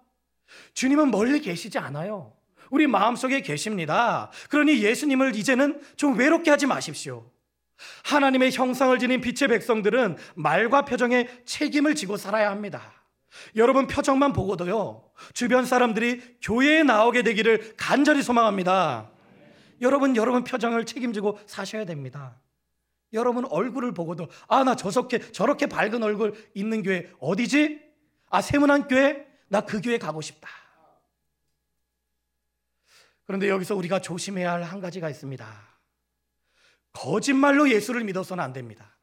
주님은 0.74 1.10
멀리 1.10 1.40
계시지 1.40 1.78
않아요. 1.78 2.34
우리 2.70 2.86
마음속에 2.86 3.40
계십니다. 3.40 4.30
그러니 4.48 4.82
예수님을 4.82 5.34
이제는 5.34 5.80
좀 5.96 6.16
외롭게 6.18 6.50
하지 6.50 6.66
마십시오. 6.66 7.30
하나님의 8.04 8.52
형상을 8.52 8.98
지닌 8.98 9.20
빛의 9.20 9.48
백성들은 9.48 10.16
말과 10.34 10.84
표정에 10.84 11.28
책임을 11.44 11.94
지고 11.94 12.16
살아야 12.16 12.50
합니다. 12.50 12.92
여러분 13.56 13.86
표정만 13.86 14.32
보고도요. 14.32 15.04
주변 15.34 15.64
사람들이 15.64 16.38
교회에 16.42 16.82
나오게 16.82 17.22
되기를 17.22 17.74
간절히 17.76 18.22
소망합니다. 18.22 19.10
여러분 19.80 20.16
여러분 20.16 20.44
표정을 20.44 20.86
책임지고 20.86 21.38
사셔야 21.46 21.84
됩니다. 21.84 22.40
여러분 23.12 23.44
얼굴을 23.46 23.94
보고도 23.94 24.28
아 24.48 24.64
나 24.64 24.74
저렇게 24.76 25.18
저렇게 25.32 25.66
밝은 25.66 26.02
얼굴 26.02 26.34
있는 26.54 26.82
교회 26.82 27.10
어디지? 27.20 27.80
아 28.28 28.42
세문안 28.42 28.88
교회? 28.88 29.26
나 29.48 29.60
그 29.62 29.80
교회 29.80 29.96
가고 29.98 30.20
싶다. 30.20 30.48
그런데 33.24 33.48
여기서 33.48 33.76
우리가 33.76 34.00
조심해야 34.00 34.52
할 34.52 34.62
한 34.64 34.80
가지가 34.80 35.08
있습니다. 35.10 35.67
거짓말로 36.92 37.70
예수를 37.70 38.04
믿어서는 38.04 38.42
안 38.42 38.52
됩니다. 38.52 38.96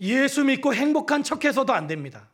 예수 0.00 0.44
믿고 0.44 0.74
행복한 0.74 1.22
척 1.22 1.44
해서도 1.44 1.72
안 1.72 1.86
됩니다. 1.86 2.30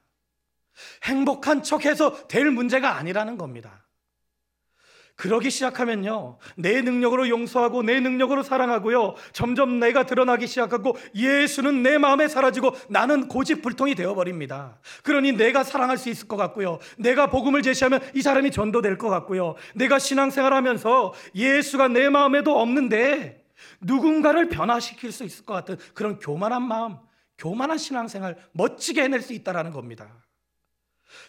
행복한 1.04 1.62
척 1.62 1.84
해서 1.84 2.26
될 2.28 2.50
문제가 2.50 2.96
아니라는 2.96 3.36
겁니다. 3.36 3.86
그러기 5.20 5.50
시작하면요. 5.50 6.38
내 6.56 6.80
능력으로 6.80 7.28
용서하고 7.28 7.82
내 7.82 8.00
능력으로 8.00 8.42
사랑하고요. 8.42 9.16
점점 9.32 9.78
내가 9.78 10.06
드러나기 10.06 10.46
시작하고 10.46 10.96
예수는 11.14 11.82
내 11.82 11.98
마음에 11.98 12.26
사라지고 12.26 12.74
나는 12.88 13.28
고집불통이 13.28 13.94
되어버립니다. 13.96 14.80
그러니 15.02 15.32
내가 15.32 15.62
사랑할 15.62 15.98
수 15.98 16.08
있을 16.08 16.26
것 16.26 16.38
같고요. 16.38 16.78
내가 16.96 17.28
복음을 17.28 17.60
제시하면 17.60 18.00
이 18.14 18.22
사람이 18.22 18.50
전도될 18.50 18.96
것 18.96 19.10
같고요. 19.10 19.56
내가 19.74 19.98
신앙생활 19.98 20.54
하면서 20.54 21.12
예수가 21.34 21.88
내 21.88 22.08
마음에도 22.08 22.58
없는데 22.58 23.39
누군가를 23.80 24.48
변화시킬 24.48 25.12
수 25.12 25.24
있을 25.24 25.44
것 25.44 25.54
같은 25.54 25.76
그런 25.94 26.18
교만한 26.18 26.62
마음, 26.62 26.96
교만한 27.38 27.78
신앙생활 27.78 28.36
멋지게 28.52 29.02
해낼 29.02 29.22
수 29.22 29.32
있다라는 29.32 29.70
겁니다. 29.70 30.24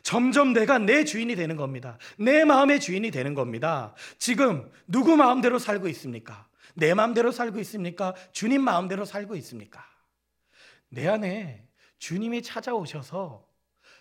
점점 0.04 0.54
내가 0.54 0.78
내 0.78 1.04
주인이 1.04 1.36
되는 1.36 1.56
겁니다. 1.56 1.98
내 2.18 2.46
마음의 2.46 2.80
주인이 2.80 3.10
되는 3.12 3.34
겁니다. 3.34 3.96
지금 4.18 4.72
누구 4.88 5.16
마음대로 5.18 5.60
살고 5.60 5.88
있습니까? 5.90 6.48
내 6.76 6.94
마음대로 6.94 7.32
살고 7.32 7.60
있습니까? 7.60 8.14
주님 8.32 8.62
마음대로 8.62 9.06
살고 9.06 9.36
있습니까? 9.38 9.84
내 10.90 11.08
안에 11.08 11.68
주님이 11.98 12.42
찾아오셔서 12.44 13.48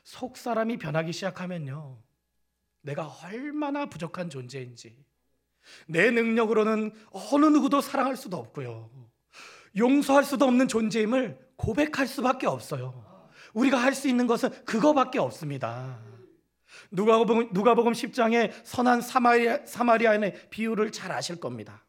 속 0.03 0.37
사람이 0.37 0.79
변하기 0.79 1.13
시작하면요. 1.13 1.99
내가 2.83 3.07
얼마나 3.25 3.87
부족한 3.87 4.31
존재인지 4.31 4.97
내 5.87 6.11
능력으로는 6.11 6.93
어느 7.11 7.47
누구도 7.47 7.81
사랑할 7.81 8.17
수도 8.17 8.37
없고요. 8.37 8.91
용서할 9.77 10.25
수도 10.25 10.45
없는 10.47 10.69
존재임을 10.69 11.39
고백할 11.57 12.07
수밖에 12.07 12.47
없어요. 12.47 13.29
우리가 13.53 13.77
할 13.77 13.95
수 13.95 14.09
있는 14.09 14.27
것은 14.27 14.51
그거밖에 14.65 15.19
없습니다. 15.19 15.99
누가복음, 16.91 17.51
누가복음 17.53 17.93
10장의 17.93 18.53
선한 18.65 19.01
사마리아, 19.01 19.65
사마리아인의 19.65 20.51
비유를 20.51 20.93
잘 20.93 21.13
아실 21.13 21.37
겁니다. 21.37 21.85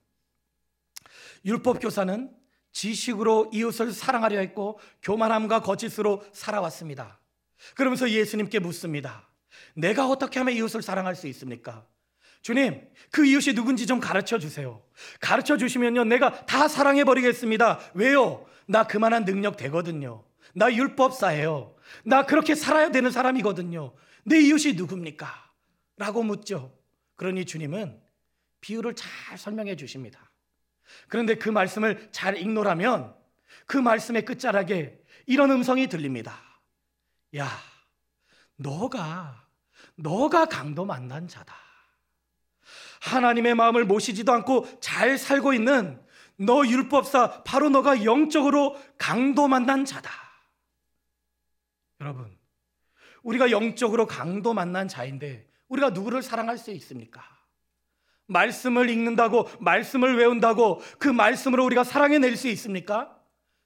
율법 1.45 1.79
교사는 1.79 2.31
지식으로 2.71 3.49
이웃을 3.53 3.91
사랑하려 3.91 4.39
했고 4.39 4.79
교만함과 5.01 5.61
거짓으로 5.61 6.23
살아왔습니다. 6.33 7.19
그러면서 7.75 8.09
예수님께 8.09 8.59
묻습니다. 8.59 9.27
내가 9.75 10.07
어떻게 10.07 10.39
하면 10.39 10.55
이웃을 10.55 10.81
사랑할 10.81 11.15
수 11.15 11.27
있습니까? 11.27 11.85
주님, 12.41 12.87
그 13.11 13.25
이웃이 13.25 13.53
누군지 13.53 13.85
좀 13.85 13.99
가르쳐 13.99 14.39
주세요. 14.39 14.81
가르쳐 15.19 15.57
주시면요, 15.57 16.05
내가 16.05 16.45
다 16.45 16.67
사랑해 16.67 17.03
버리겠습니다. 17.03 17.79
왜요? 17.93 18.45
나 18.65 18.83
그만한 18.83 19.25
능력 19.25 19.57
되거든요. 19.57 20.23
나 20.53 20.73
율법사예요. 20.73 21.75
나 22.05 22.25
그렇게 22.25 22.55
살아야 22.55 22.89
되는 22.89 23.11
사람이거든요. 23.11 23.93
내 24.23 24.39
이웃이 24.39 24.73
누굽니까? 24.73 25.27
라고 25.97 26.23
묻죠. 26.23 26.77
그러니 27.15 27.45
주님은 27.45 28.01
비유를 28.61 28.95
잘 28.95 29.37
설명해 29.37 29.75
주십니다. 29.75 30.31
그런데 31.07 31.35
그 31.35 31.49
말씀을 31.49 32.09
잘 32.11 32.35
igno라면 32.35 33.15
그 33.65 33.77
말씀의 33.77 34.25
끝자락에 34.25 34.99
이런 35.27 35.51
음성이 35.51 35.87
들립니다. 35.87 36.39
야, 37.37 37.47
너가, 38.55 39.47
너가 39.95 40.45
강도 40.45 40.85
만난 40.85 41.27
자다. 41.27 41.70
하나님의 43.01 43.55
마음을 43.55 43.83
모시지도 43.85 44.31
않고 44.31 44.79
잘 44.79 45.17
살고 45.17 45.53
있는 45.53 45.99
너 46.37 46.65
율법사, 46.65 47.43
바로 47.43 47.69
너가 47.69 48.03
영적으로 48.03 48.77
강도 48.97 49.47
만난 49.47 49.85
자다. 49.85 50.09
여러분, 51.99 52.35
우리가 53.23 53.51
영적으로 53.51 54.07
강도 54.07 54.53
만난 54.53 54.87
자인데 54.87 55.47
우리가 55.67 55.91
누구를 55.91 56.23
사랑할 56.23 56.57
수 56.57 56.71
있습니까? 56.71 57.23
말씀을 58.27 58.89
읽는다고, 58.89 59.47
말씀을 59.59 60.17
외운다고 60.17 60.81
그 60.97 61.07
말씀으로 61.07 61.65
우리가 61.65 61.83
사랑해낼 61.83 62.37
수 62.37 62.47
있습니까? 62.49 63.15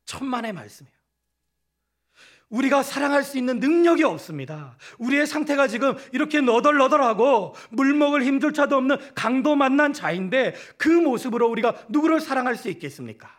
천만의 0.06 0.54
말씀이에요. 0.54 0.95
우리가 2.50 2.84
사랑할 2.84 3.24
수 3.24 3.38
있는 3.38 3.60
능력이 3.60 4.04
없습니다. 4.04 4.78
우리의 5.00 5.26
상태가 5.26 5.68
지금 5.68 5.96
이렇게 6.12 6.42
너덜너덜하고 6.42 7.56
물먹을 7.72 8.24
힘조차도 8.24 8.76
없는 8.76 8.98
강도 9.16 9.56
만난 9.56 9.94
자인데 9.94 10.54
그 10.78 10.90
모습으로 10.90 11.50
우리가 11.50 11.76
누구를 11.90 12.22
사랑할 12.22 12.56
수 12.56 12.70
있겠습니까? 12.70 13.30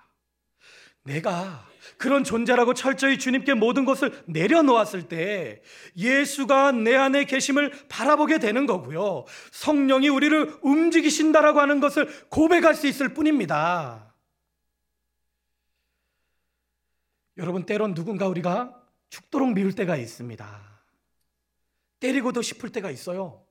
내가 1.05 1.65
그런 1.99 2.25
존재라고 2.25 2.75
철저히 2.75 3.19
주님께 3.19 3.55
모든 3.55 3.85
것을 3.85 4.23
내려놓았을 4.27 5.09
때 5.09 5.63
예수가 5.97 6.73
내 6.73 6.95
안에 6.95 7.25
계심을 7.25 7.73
바라보게 7.89 8.39
되는 8.39 8.67
거고요. 8.67 9.25
성령이 9.53 10.09
우리를 10.09 10.59
움직이신다라고 10.63 11.61
하는 11.61 11.81
것을 11.81 12.09
고백할 12.29 12.75
수 12.75 12.87
있을 12.87 13.15
뿐입니다. 13.15 14.15
여러분, 17.39 17.65
때론 17.65 17.95
누군가 17.95 18.27
우리가 18.27 18.86
죽도록 19.11 19.53
미울 19.53 19.73
때가 19.75 19.97
있습니다. 19.97 20.81
때리고도 22.01 22.43
싶을 22.43 22.71
때가 22.71 22.91
있어요. 22.91 23.45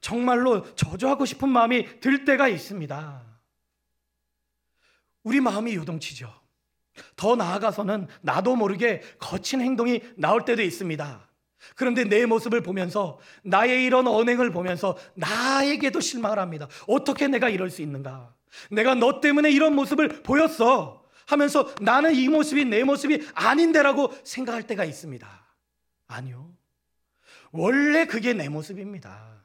정말로 0.00 0.74
저주하고 0.74 1.24
싶은 1.24 1.48
마음이 1.48 2.00
들 2.00 2.24
때가 2.24 2.48
있습니다. 2.48 3.24
우리 5.24 5.40
마음이 5.40 5.74
요동치죠. 5.74 6.32
더 7.16 7.36
나아가서는 7.36 8.08
나도 8.22 8.56
모르게 8.56 9.02
거친 9.18 9.60
행동이 9.60 10.00
나올 10.16 10.44
때도 10.44 10.62
있습니다. 10.62 11.28
그런데 11.74 12.04
내 12.04 12.24
모습을 12.26 12.62
보면서 12.62 13.18
나의 13.42 13.84
이런 13.84 14.06
언행을 14.06 14.50
보면서 14.52 14.96
나에게도 15.14 16.00
실망을 16.00 16.38
합니다. 16.38 16.68
어떻게 16.86 17.26
내가 17.26 17.48
이럴 17.48 17.70
수 17.70 17.82
있는가? 17.82 18.34
내가 18.70 18.94
너 18.94 19.20
때문에 19.20 19.50
이런 19.50 19.74
모습을 19.74 20.22
보였어. 20.22 20.97
하면서 21.28 21.70
나는 21.82 22.14
이 22.14 22.26
모습이 22.28 22.64
내 22.64 22.82
모습이 22.84 23.28
아닌데라고 23.34 24.14
생각할 24.24 24.66
때가 24.66 24.86
있습니다. 24.86 25.28
아니요. 26.06 26.50
원래 27.52 28.06
그게 28.06 28.32
내 28.32 28.48
모습입니다. 28.48 29.44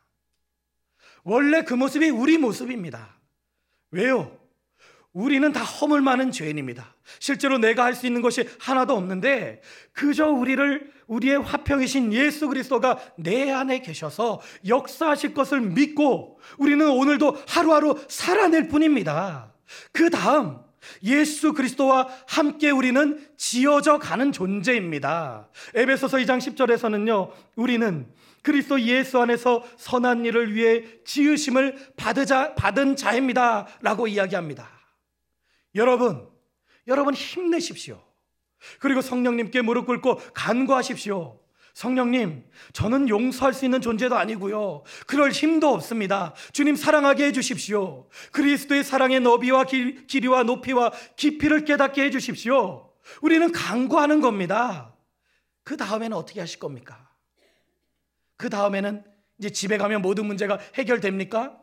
원래 1.24 1.64
그 1.64 1.74
모습이 1.74 2.10
우리 2.10 2.38
모습입니다. 2.38 3.18
왜요? 3.92 4.40
우리는 5.12 5.52
다 5.52 5.62
허물 5.62 6.02
많은 6.02 6.32
죄인입니다. 6.32 6.96
실제로 7.20 7.58
내가 7.58 7.84
할 7.84 7.96
수 7.96 8.08
있는 8.08 8.22
것이 8.22 8.48
하나도 8.60 8.96
없는데 8.96 9.62
그저 9.92 10.28
우리를 10.30 10.92
우리의 11.08 11.42
화평이신 11.42 12.14
예수 12.14 12.48
그리스도가 12.48 13.00
내 13.18 13.52
안에 13.52 13.82
계셔서 13.82 14.40
역사하실 14.66 15.34
것을 15.34 15.60
믿고 15.60 16.40
우리는 16.58 16.90
오늘도 16.90 17.44
하루하루 17.48 18.02
살아낼 18.08 18.70
뿐입니다. 18.70 19.54
그 19.92 20.10
다음 20.10 20.60
예수 21.04 21.54
그리스도와 21.54 22.08
함께 22.28 22.70
우리는 22.70 23.26
지어져 23.38 24.00
가는 24.00 24.32
존재입니다. 24.32 25.50
에베소서 25.74 26.18
2장 26.18 26.40
10절에서는요. 26.40 27.32
우리는 27.56 28.08
그리스도 28.42 28.80
예수 28.82 29.20
안에서 29.20 29.64
선한 29.78 30.26
일을 30.26 30.54
위해 30.54 30.84
지으심을 31.06 31.94
받으자, 31.96 32.56
받은 32.56 32.96
자입니다 32.96 33.68
라고 33.82 34.08
이야기합니다. 34.08 34.70
여러분, 35.76 36.28
여러분 36.88 37.14
힘내십시오. 37.14 38.04
그리고 38.80 39.02
성령님께 39.02 39.62
무릎 39.62 39.86
꿇고 39.86 40.18
간구하십시오. 40.34 41.40
성령님, 41.74 42.46
저는 42.72 43.10
용서할 43.10 43.54
수 43.54 43.66
있는 43.66 43.82
존재도 43.82 44.16
아니고요. 44.16 44.84
그럴 45.08 45.32
힘도 45.32 45.70
없습니다. 45.70 46.34
주님 46.52 46.76
사랑하게 46.76 47.26
해주십시오. 47.28 48.08
그리스도의 48.32 48.84
사랑의 48.84 49.20
너비와 49.22 49.66
길, 49.66 50.06
길이와 50.06 50.44
높이와 50.44 50.92
깊이를 51.16 51.66
깨닫게 51.66 52.04
해주십시오. 52.06 52.92
우리는 53.22 53.52
간구하는 53.52 54.22
겁니다. 54.22 54.96
그 55.64 55.76
다음에는 55.76 56.16
어떻게 56.16 56.40
하실 56.40 56.60
겁니까? 56.60 57.10
그 58.38 58.50
다음에는 58.50 59.04
이제 59.40 59.50
집에 59.50 59.78
가면 59.78 60.02
모든 60.02 60.28
문제가 60.28 60.60
해결됩니까? 60.76 61.58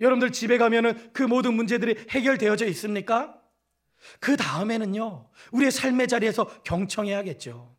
여러분들 0.00 0.32
집에 0.32 0.58
가면은 0.58 1.12
그 1.12 1.22
모든 1.22 1.54
문제들이 1.54 2.06
해결되어져 2.10 2.66
있습니까? 2.66 3.38
그 4.18 4.36
다음에는요, 4.36 5.30
우리의 5.52 5.70
삶의 5.70 6.08
자리에서 6.08 6.44
경청해야겠죠. 6.64 7.73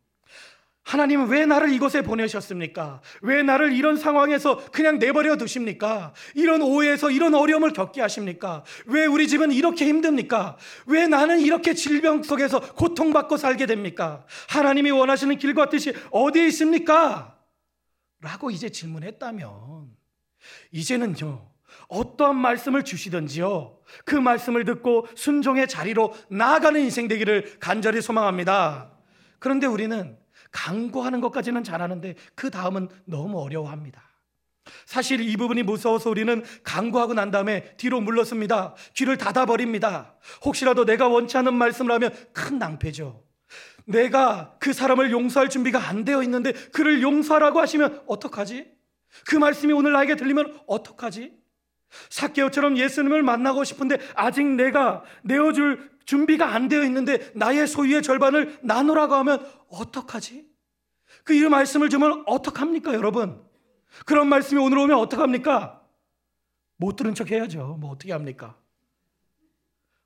하나님은 0.86 1.26
왜 1.26 1.46
나를 1.46 1.72
이곳에 1.72 2.00
보내셨습니까? 2.02 3.00
왜 3.20 3.42
나를 3.42 3.72
이런 3.72 3.96
상황에서 3.96 4.64
그냥 4.70 5.00
내버려 5.00 5.36
두십니까? 5.36 6.14
이런 6.34 6.62
오해에서 6.62 7.10
이런 7.10 7.34
어려움을 7.34 7.72
겪게 7.72 8.00
하십니까? 8.00 8.62
왜 8.86 9.04
우리 9.04 9.26
집은 9.26 9.50
이렇게 9.50 9.84
힘듭니까? 9.84 10.56
왜 10.86 11.08
나는 11.08 11.40
이렇게 11.40 11.74
질병 11.74 12.22
속에서 12.22 12.60
고통받고 12.60 13.36
살게 13.36 13.66
됩니까? 13.66 14.24
하나님이 14.48 14.92
원하시는 14.92 15.36
길과 15.38 15.70
뜻이 15.70 15.92
어디에 16.12 16.46
있습니까? 16.46 17.36
라고 18.20 18.52
이제 18.52 18.68
질문했다면, 18.68 19.88
이제는요, 20.70 21.50
어떠한 21.88 22.36
말씀을 22.36 22.84
주시든지요, 22.84 23.76
그 24.04 24.14
말씀을 24.14 24.64
듣고 24.64 25.08
순종의 25.16 25.66
자리로 25.66 26.14
나아가는 26.30 26.80
인생 26.80 27.08
되기를 27.08 27.58
간절히 27.58 28.00
소망합니다. 28.00 28.92
그런데 29.40 29.66
우리는 29.66 30.16
강구하는 30.56 31.20
것까지는 31.20 31.64
잘하는데 31.64 32.14
그 32.34 32.50
다음은 32.50 32.88
너무 33.04 33.40
어려워합니다. 33.42 34.02
사실 34.86 35.20
이 35.20 35.36
부분이 35.36 35.62
무서워서 35.62 36.08
우리는 36.08 36.42
강구하고 36.64 37.12
난 37.12 37.30
다음에 37.30 37.76
뒤로 37.76 38.00
물렀습니다. 38.00 38.74
귀를 38.94 39.18
닫아버립니다. 39.18 40.14
혹시라도 40.44 40.86
내가 40.86 41.08
원치 41.08 41.36
않는 41.36 41.54
말씀을 41.54 41.92
하면 41.92 42.14
큰 42.32 42.58
낭패죠. 42.58 43.22
내가 43.84 44.56
그 44.58 44.72
사람을 44.72 45.12
용서할 45.12 45.50
준비가 45.50 45.88
안 45.88 46.04
되어 46.04 46.22
있는데 46.22 46.52
그를 46.52 47.02
용서하라고 47.02 47.60
하시면 47.60 48.02
어떡하지? 48.06 48.66
그 49.26 49.36
말씀이 49.36 49.72
오늘 49.72 49.92
나에게 49.92 50.16
들리면 50.16 50.58
어떡하지? 50.66 51.32
사케오처럼 52.10 52.76
예수님을 52.76 53.22
만나고 53.22 53.64
싶은데 53.64 53.98
아직 54.14 54.46
내가 54.46 55.04
내어줄 55.22 55.90
준비가 56.04 56.54
안 56.54 56.68
되어 56.68 56.84
있는데 56.84 57.30
나의 57.34 57.66
소유의 57.66 58.02
절반을 58.02 58.58
나누라고 58.62 59.14
하면 59.14 59.46
어떡하지? 59.68 60.46
그 61.24 61.34
이 61.34 61.40
말씀을 61.48 61.90
주면 61.90 62.22
어떡합니까, 62.26 62.94
여러분? 62.94 63.44
그런 64.04 64.28
말씀이 64.28 64.60
오늘 64.60 64.78
오면 64.78 64.96
어떡합니까? 64.98 65.82
못 66.76 66.96
들은 66.96 67.14
척 67.14 67.30
해야죠. 67.30 67.78
뭐 67.80 67.90
어떻게 67.90 68.12
합니까? 68.12 68.56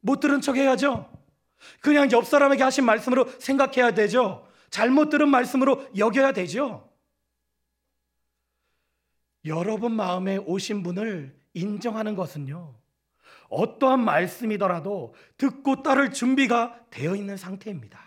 못 0.01 0.21
들은 0.21 0.41
척 0.41 0.57
해야죠. 0.57 1.11
그냥 1.81 2.11
옆 2.13 2.27
사람에게 2.27 2.63
하신 2.63 2.85
말씀으로 2.85 3.29
생각해야 3.39 3.93
되죠. 3.93 4.49
잘못 4.71 5.11
들은 5.11 5.29
말씀으로 5.29 5.87
여겨야 5.97 6.33
되죠. 6.33 6.89
여러분 9.45 9.93
마음에 9.93 10.37
오신 10.37 10.83
분을 10.83 11.39
인정하는 11.55 12.15
것은요. 12.15 12.75
어떠한 13.49 14.05
말씀이더라도 14.05 15.15
듣고 15.37 15.83
따를 15.83 16.13
준비가 16.13 16.81
되어 16.91 17.17
있는 17.17 17.37
상태입니다. 17.37 18.01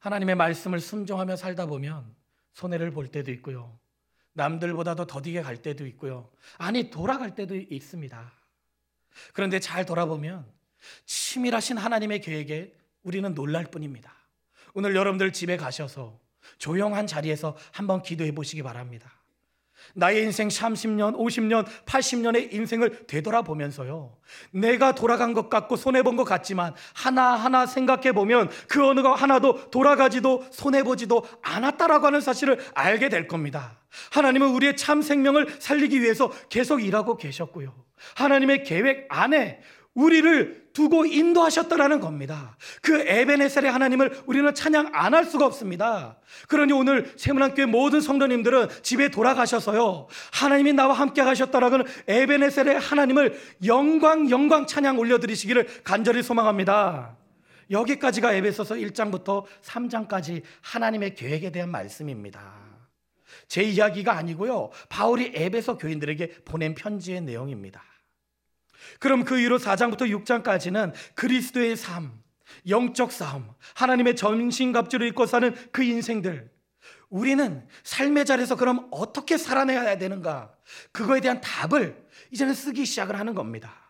하나님의 0.00 0.34
말씀을 0.34 0.80
순종하며 0.80 1.36
살다 1.36 1.66
보면 1.66 2.14
손해를 2.54 2.90
볼 2.90 3.08
때도 3.08 3.30
있고요. 3.32 3.78
남들보다도 4.32 5.06
더디게 5.06 5.42
갈 5.42 5.58
때도 5.58 5.86
있고요. 5.88 6.30
아니, 6.58 6.90
돌아갈 6.90 7.34
때도 7.34 7.54
있습니다. 7.54 8.32
그런데 9.34 9.60
잘 9.60 9.84
돌아보면 9.84 10.50
치밀하신 11.04 11.76
하나님의 11.76 12.20
계획에 12.20 12.74
우리는 13.02 13.34
놀랄 13.34 13.66
뿐입니다. 13.66 14.12
오늘 14.74 14.96
여러분들 14.96 15.32
집에 15.32 15.56
가셔서 15.56 16.18
조용한 16.58 17.06
자리에서 17.06 17.56
한번 17.72 18.02
기도해 18.02 18.32
보시기 18.32 18.62
바랍니다. 18.62 19.21
나의 19.94 20.22
인생 20.22 20.48
30년, 20.48 21.16
50년, 21.16 21.66
80년의 21.84 22.52
인생을 22.52 23.06
되돌아보면서요. 23.06 24.16
내가 24.50 24.94
돌아간 24.94 25.34
것 25.34 25.48
같고 25.48 25.76
손해본 25.76 26.16
것 26.16 26.24
같지만 26.24 26.74
하나하나 26.94 27.66
생각해 27.66 28.12
보면 28.12 28.50
그 28.68 28.86
어느 28.86 29.02
거 29.02 29.12
하나도 29.12 29.70
돌아가지도 29.70 30.44
손해보지도 30.50 31.26
않았다라고 31.42 32.06
하는 32.06 32.20
사실을 32.20 32.58
알게 32.74 33.08
될 33.08 33.26
겁니다. 33.26 33.78
하나님은 34.10 34.48
우리의 34.48 34.76
참 34.76 35.02
생명을 35.02 35.56
살리기 35.58 36.00
위해서 36.00 36.32
계속 36.48 36.82
일하고 36.82 37.16
계셨고요. 37.16 37.74
하나님의 38.16 38.64
계획 38.64 39.06
안에 39.10 39.60
우리를 39.94 40.61
두고 40.72 41.06
인도하셨다라는 41.06 42.00
겁니다. 42.00 42.56
그 42.80 43.00
에베네셀의 43.00 43.70
하나님을 43.70 44.22
우리는 44.26 44.52
찬양 44.54 44.90
안 44.92 45.12
할 45.12 45.26
수가 45.26 45.44
없습니다. 45.46 46.16
그러니 46.48 46.72
오늘 46.72 47.12
세문안교회 47.16 47.66
모든 47.66 48.00
성도님들은 48.00 48.68
집에 48.82 49.10
돌아가셔서요. 49.10 50.08
하나님이 50.32 50.72
나와 50.72 50.94
함께 50.94 51.20
하셨다라는 51.20 51.84
에베네셀의 52.08 52.78
하나님을 52.80 53.38
영광 53.66 54.30
영광 54.30 54.66
찬양 54.66 54.98
올려드리시기를 54.98 55.82
간절히 55.84 56.22
소망합니다. 56.22 57.16
여기까지가 57.70 58.32
에베소서 58.32 58.76
1장부터 58.76 59.44
3장까지 59.62 60.42
하나님의 60.62 61.14
계획에 61.14 61.50
대한 61.52 61.70
말씀입니다. 61.70 62.54
제 63.48 63.62
이야기가 63.62 64.16
아니고요. 64.16 64.70
바울이 64.88 65.32
에베소 65.34 65.78
교인들에게 65.78 66.42
보낸 66.44 66.74
편지의 66.74 67.20
내용입니다. 67.20 67.82
그럼 68.98 69.24
그 69.24 69.38
이후로 69.38 69.58
4장부터 69.58 70.02
6장까지는 70.24 70.92
그리스도의 71.14 71.76
삶, 71.76 72.22
영적 72.68 73.12
싸움, 73.12 73.48
하나님의 73.74 74.16
전신갑주를 74.16 75.08
입고 75.08 75.26
사는 75.26 75.54
그 75.72 75.82
인생들. 75.82 76.50
우리는 77.08 77.66
삶의 77.84 78.24
자리에서 78.24 78.56
그럼 78.56 78.88
어떻게 78.90 79.36
살아내야 79.36 79.98
되는가? 79.98 80.54
그거에 80.92 81.20
대한 81.20 81.40
답을 81.40 82.06
이제는 82.30 82.54
쓰기 82.54 82.86
시작을 82.86 83.18
하는 83.18 83.34
겁니다. 83.34 83.82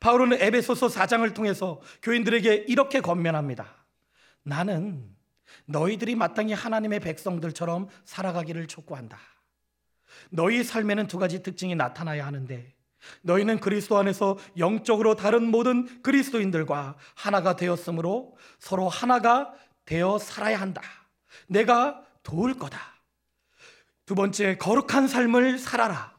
바울은 0.00 0.40
에베소서 0.40 0.88
4장을 0.88 1.34
통해서 1.34 1.80
교인들에게 2.02 2.66
이렇게 2.68 3.00
권면합니다. 3.00 3.84
나는 4.42 5.14
너희들이 5.66 6.14
마땅히 6.14 6.54
하나님의 6.54 7.00
백성들처럼 7.00 7.88
살아가기를 8.04 8.66
촉구한다. 8.66 9.18
너희 10.30 10.64
삶에는 10.64 11.06
두 11.06 11.18
가지 11.18 11.42
특징이 11.42 11.74
나타나야 11.74 12.26
하는데 12.26 12.74
너희는 13.22 13.60
그리스도 13.60 13.98
안에서 13.98 14.38
영적으로 14.58 15.16
다른 15.16 15.50
모든 15.50 16.02
그리스도인들과 16.02 16.96
하나가 17.14 17.56
되었으므로 17.56 18.36
서로 18.58 18.88
하나가 18.88 19.52
되어 19.84 20.18
살아야 20.18 20.60
한다. 20.60 20.82
내가 21.46 22.02
도울 22.22 22.54
거다. 22.54 22.78
두 24.06 24.14
번째, 24.14 24.56
거룩한 24.58 25.08
삶을 25.08 25.58
살아라. 25.58 26.12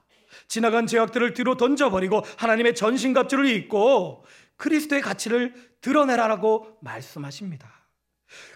지나간 0.48 0.88
죄악들을 0.88 1.34
뒤로 1.34 1.58
던져버리고 1.58 2.24
하나님의 2.38 2.76
전신갑주를 2.76 3.48
입고 3.48 4.26
그리스도의 4.58 5.02
가치를 5.02 5.54
드러내라라고 5.82 6.78
말씀하십니다. 6.82 7.72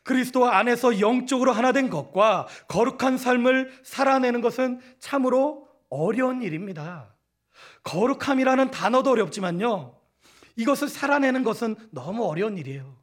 그리스도 0.04 0.50
안에서 0.50 1.00
영적으로 1.00 1.52
하나 1.52 1.72
된 1.72 1.90
것과 1.90 2.48
거룩한 2.68 3.18
삶을 3.18 3.82
살아내는 3.84 4.42
것은 4.42 4.80
참으로 5.00 5.68
어려운 5.90 6.42
일입니다. 6.42 7.17
거룩함이라는 7.88 8.72
단어도 8.72 9.12
어렵지만요. 9.12 9.96
이것을 10.58 10.90
살아내는 10.90 11.44
것은 11.44 11.76
너무 11.92 12.26
어려운 12.26 12.58
일이에요. 12.58 12.98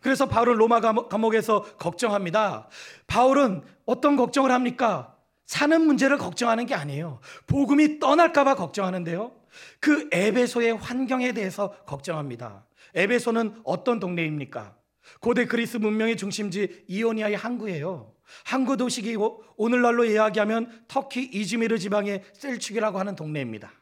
그래서 0.00 0.26
바울은 0.26 0.54
로마 0.54 0.80
감옥에서 0.80 1.62
걱정합니다. 1.76 2.68
바울은 3.06 3.62
어떤 3.84 4.16
걱정을 4.16 4.50
합니까? 4.50 5.14
사는 5.44 5.78
문제를 5.84 6.16
걱정하는 6.16 6.64
게 6.64 6.74
아니에요. 6.74 7.20
복음이 7.46 7.98
떠날까봐 7.98 8.54
걱정하는데요. 8.54 9.32
그 9.80 10.08
에베소의 10.10 10.76
환경에 10.78 11.32
대해서 11.32 11.72
걱정합니다. 11.84 12.64
에베소는 12.94 13.60
어떤 13.64 14.00
동네입니까? 14.00 14.74
고대 15.20 15.44
그리스 15.44 15.76
문명의 15.76 16.16
중심지 16.16 16.84
이오니아의 16.88 17.36
항구예요. 17.36 18.14
항구 18.44 18.78
도시이고 18.78 19.44
오늘날로 19.56 20.06
이야기하면 20.06 20.84
터키 20.88 21.22
이즈미르 21.22 21.78
지방의 21.78 22.22
셀축이라고 22.32 22.98
하는 22.98 23.14
동네입니다. 23.14 23.81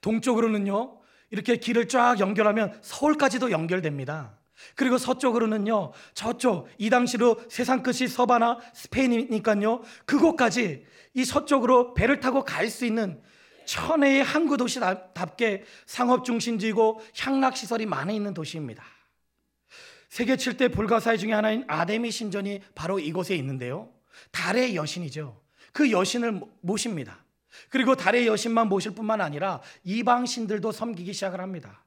동쪽으로는요, 0.00 0.98
이렇게 1.30 1.56
길을 1.56 1.88
쫙 1.88 2.20
연결하면 2.20 2.78
서울까지도 2.82 3.50
연결됩니다. 3.50 4.38
그리고 4.74 4.98
서쪽으로는요, 4.98 5.92
저쪽, 6.14 6.68
이 6.78 6.90
당시로 6.90 7.40
세상 7.48 7.82
끝이 7.82 8.08
서바나 8.08 8.58
스페인이니까요, 8.74 9.82
그곳까지 10.04 10.84
이 11.14 11.24
서쪽으로 11.24 11.94
배를 11.94 12.20
타고 12.20 12.44
갈 12.44 12.68
수 12.70 12.84
있는 12.84 13.20
천혜의 13.66 14.24
항구 14.24 14.56
도시답게 14.56 15.64
상업 15.84 16.24
중심지이고 16.24 17.02
향락 17.18 17.56
시설이 17.56 17.84
많이 17.84 18.16
있는 18.16 18.32
도시입니다. 18.32 18.82
세계 20.08 20.36
7대 20.36 20.72
불가사의 20.72 21.18
중에 21.18 21.34
하나인 21.34 21.64
아데미 21.68 22.10
신전이 22.10 22.62
바로 22.74 22.98
이곳에 22.98 23.36
있는데요. 23.36 23.92
달의 24.32 24.74
여신이죠. 24.74 25.42
그 25.72 25.90
여신을 25.90 26.40
모십니다. 26.62 27.22
그리고 27.68 27.94
달의 27.94 28.26
여신만 28.26 28.68
모실 28.68 28.94
뿐만 28.94 29.20
아니라 29.20 29.60
이방 29.84 30.26
신들도 30.26 30.72
섬기기 30.72 31.12
시작을 31.12 31.40
합니다. 31.40 31.84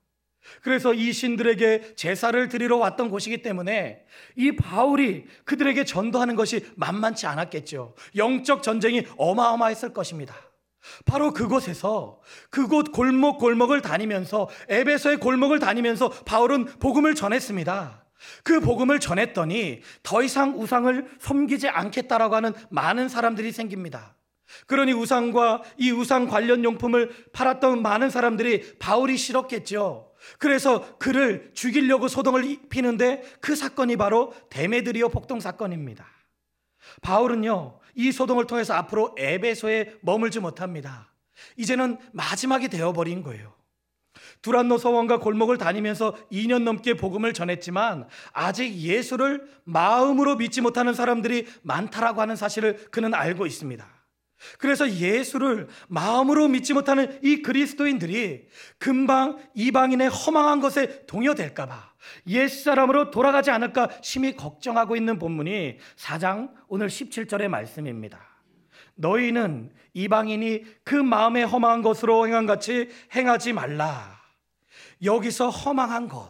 그래서 0.61 0.93
이 0.93 1.13
신들에게 1.13 1.95
제사를 1.95 2.49
드리러 2.49 2.77
왔던 2.77 3.09
곳이기 3.09 3.41
때문에 3.41 4.03
이 4.35 4.55
바울이 4.55 5.25
그들에게 5.45 5.85
전도하는 5.85 6.35
것이 6.35 6.65
만만치 6.75 7.27
않았겠죠. 7.27 7.95
영적 8.15 8.63
전쟁이 8.63 9.05
어마어마했을 9.17 9.93
것입니다. 9.93 10.35
바로 11.05 11.31
그곳에서 11.31 12.19
그곳 12.49 12.91
골목 12.91 13.37
골목을 13.37 13.81
다니면서 13.81 14.49
에베소의 14.67 15.17
골목을 15.17 15.59
다니면서 15.59 16.09
바울은 16.09 16.65
복음을 16.79 17.13
전했습니다. 17.13 18.03
그 18.43 18.59
복음을 18.59 18.99
전했더니 18.99 19.81
더 20.03 20.23
이상 20.23 20.59
우상을 20.59 21.07
섬기지 21.19 21.69
않겠다라고 21.69 22.35
하는 22.35 22.53
많은 22.69 23.09
사람들이 23.09 23.51
생깁니다. 23.51 24.15
그러니 24.67 24.93
우상과 24.93 25.63
이 25.77 25.91
우상 25.91 26.27
관련 26.27 26.63
용품을 26.63 27.29
팔았던 27.33 27.81
많은 27.81 28.09
사람들이 28.09 28.77
바울이 28.79 29.17
싫었겠죠. 29.17 30.11
그래서 30.37 30.97
그를 30.97 31.51
죽이려고 31.53 32.07
소동을 32.07 32.57
피는데 32.69 33.23
그 33.39 33.55
사건이 33.55 33.97
바로 33.97 34.33
데메드리오 34.49 35.09
폭동 35.09 35.39
사건입니다. 35.39 36.05
바울은요, 37.01 37.79
이 37.95 38.11
소동을 38.11 38.47
통해서 38.47 38.73
앞으로 38.73 39.15
에베소에 39.17 39.97
머물지 40.01 40.39
못합니다. 40.39 41.11
이제는 41.57 41.97
마지막이 42.11 42.69
되어버린 42.69 43.23
거예요. 43.23 43.53
두란노 44.41 44.77
서원과 44.77 45.19
골목을 45.19 45.57
다니면서 45.57 46.15
2년 46.31 46.63
넘게 46.63 46.95
복음을 46.95 47.33
전했지만 47.33 48.07
아직 48.33 48.73
예수를 48.73 49.47
마음으로 49.63 50.35
믿지 50.35 50.61
못하는 50.61 50.93
사람들이 50.93 51.47
많다라고 51.61 52.21
하는 52.21 52.35
사실을 52.35 52.87
그는 52.91 53.13
알고 53.13 53.45
있습니다. 53.45 54.00
그래서 54.57 54.89
예수를 54.89 55.67
마음으로 55.87 56.47
믿지 56.47 56.73
못하는 56.73 57.19
이 57.23 57.41
그리스도인들이 57.41 58.47
금방 58.77 59.37
이방인의 59.53 60.09
허망한 60.09 60.59
것에 60.59 61.05
동요될까봐 61.05 61.91
옛사람으로 62.27 63.11
돌아가지 63.11 63.51
않을까 63.51 63.89
심히 64.01 64.35
걱정하고 64.35 64.95
있는 64.95 65.19
본문이 65.19 65.77
4장 65.97 66.51
오늘 66.67 66.87
17절의 66.87 67.47
말씀입니다. 67.47 68.19
너희는 68.95 69.71
이방인이 69.93 70.63
그 70.83 70.95
마음에 70.95 71.43
허망한 71.43 71.81
것으로 71.81 72.27
행한 72.27 72.45
같이 72.45 72.89
행하지 73.15 73.53
말라. 73.53 74.21
여기서 75.03 75.49
허망한 75.49 76.07
것, 76.07 76.29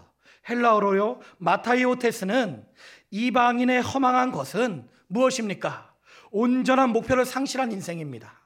헬라어로요, 0.49 1.19
마타이오테스는 1.37 2.65
이방인의 3.11 3.81
허망한 3.81 4.31
것은 4.31 4.87
무엇입니까? 5.07 5.90
온전한 6.31 6.89
목표를 6.89 7.25
상실한 7.25 7.71
인생입니다. 7.71 8.41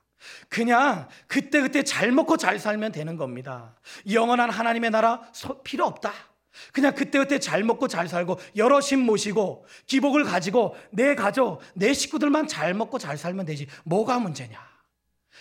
그냥 0.50 1.08
그때그때 1.28 1.84
잘 1.84 2.12
먹고 2.12 2.38
잘 2.38 2.60
살면 2.60 2.92
되는 2.92 3.16
겁니다. 3.16 3.76
영원한 4.12 4.50
하나님의 4.50 4.90
나라 4.92 5.22
필요 5.64 5.86
없다. 5.86 6.12
그냥 6.72 6.94
그때그때 6.96 7.40
잘 7.40 7.64
먹고 7.64 7.88
잘 7.88 8.08
살고 8.08 8.40
여럿신 8.56 9.00
모시고 9.00 9.66
기복을 9.88 10.24
가지고 10.24 10.76
내 10.92 11.16
가족, 11.16 11.62
내 11.74 11.94
식구들만 11.94 12.48
잘 12.48 12.74
먹고 12.74 12.98
잘 12.98 13.18
살면 13.18 13.46
되지. 13.46 13.68
뭐가 13.84 14.20
문제냐? 14.20 14.75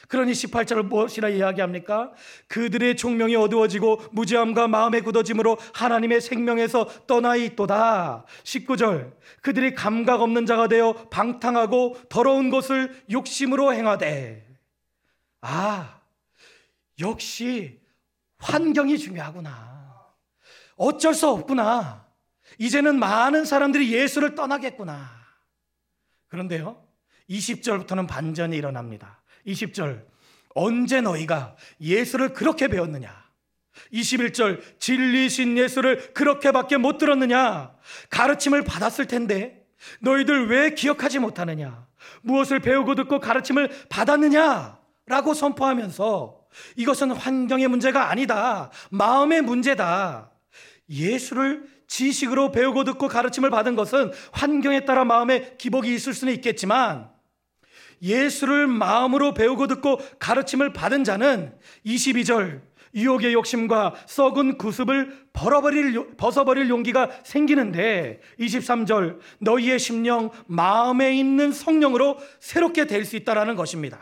그러니 0.09 0.33
18절을 0.33 0.83
무엇이라 0.85 1.29
이야기합니까? 1.31 2.13
그들의 2.49 2.97
총명이 2.97 3.37
어두워지고 3.37 4.03
무지함과 4.13 4.69
마음의 4.69 5.03
굳어짐으로 5.03 5.59
하나님의 5.73 6.21
생명에서 6.21 7.07
떠나 7.07 7.37
있도다. 7.37 8.25
19절 8.45 9.13
그들이 9.43 9.75
감각 9.75 10.21
없는 10.21 10.47
자가 10.47 10.69
되어 10.69 10.93
방탕하고 11.11 11.97
더러운 12.09 12.51
것을 12.51 13.05
욕심으로 13.11 13.73
행하되 13.75 14.47
아 15.41 16.01
역시 17.01 17.81
환경이 18.39 18.99
중요하구나. 18.99 19.85
어쩔 20.77 21.15
수 21.15 21.29
없구나. 21.29 22.05
이제는 22.59 22.99
많은 22.99 23.45
사람들이 23.45 23.93
예수를 23.93 24.35
떠나겠구나. 24.35 25.11
그런데요. 26.29 26.83
20절부터는 27.31 28.07
반전이 28.07 28.57
일어납니다. 28.57 29.23
20절 29.47 30.05
언제 30.55 31.01
너희가 31.01 31.57
예수를 31.81 32.33
그렇게 32.33 32.69
배웠느냐? 32.69 33.25
21절 33.93 34.61
진리신 34.79 35.59
예수를 35.59 36.13
그렇게밖에 36.15 36.77
못 36.77 36.99
들었느냐? 36.99 37.73
가르침을 38.11 38.65
받았을 38.65 39.07
텐데 39.07 39.67
너희들 40.01 40.49
왜 40.49 40.75
기억하지 40.75 41.19
못하느냐? 41.19 41.87
무엇을 42.23 42.61
배우고 42.61 42.95
듣고 42.95 43.21
가르침을 43.21 43.71
받았느냐? 43.89 44.79
라고 45.07 45.35
선포하면서 45.35 46.41
이것은 46.77 47.11
환경의 47.11 47.69
문제가 47.69 48.11
아니다. 48.11 48.71
마음의 48.91 49.43
문제다. 49.43 50.31
예수를 50.89 51.65
지식으로 51.87 52.53
배우고 52.53 52.85
듣고 52.85 53.09
가르침을 53.09 53.51
받은 53.51 53.75
것은 53.75 54.13
환경에 54.33 54.85
따라 54.85 55.05
마음에 55.05 55.57
기복이 55.59 55.95
있을 55.95 56.15
수는 56.15 56.33
있겠지만 56.35 57.14
예수를 58.03 58.67
마음으로 58.67 59.35
배우고 59.35 59.67
듣고 59.67 59.99
가르침을 60.19 60.73
받은 60.73 61.05
자는 61.05 61.53
22절 61.87 62.61
유혹의 62.95 63.33
욕심과 63.33 63.95
썩은 64.07 64.57
구습을 64.57 65.27
벌어버릴, 65.33 66.17
벗어버릴 66.17 66.69
용기가 66.69 67.11
생기는데 67.25 68.21
23절 68.39 69.19
너희의 69.41 69.79
심령 69.79 70.31
마음에 70.47 71.17
있는 71.17 71.53
성령으로 71.53 72.19
새롭게 72.39 72.87
될 72.87 73.05
수 73.05 73.17
있다라는 73.17 73.57
것입니다. 73.57 73.99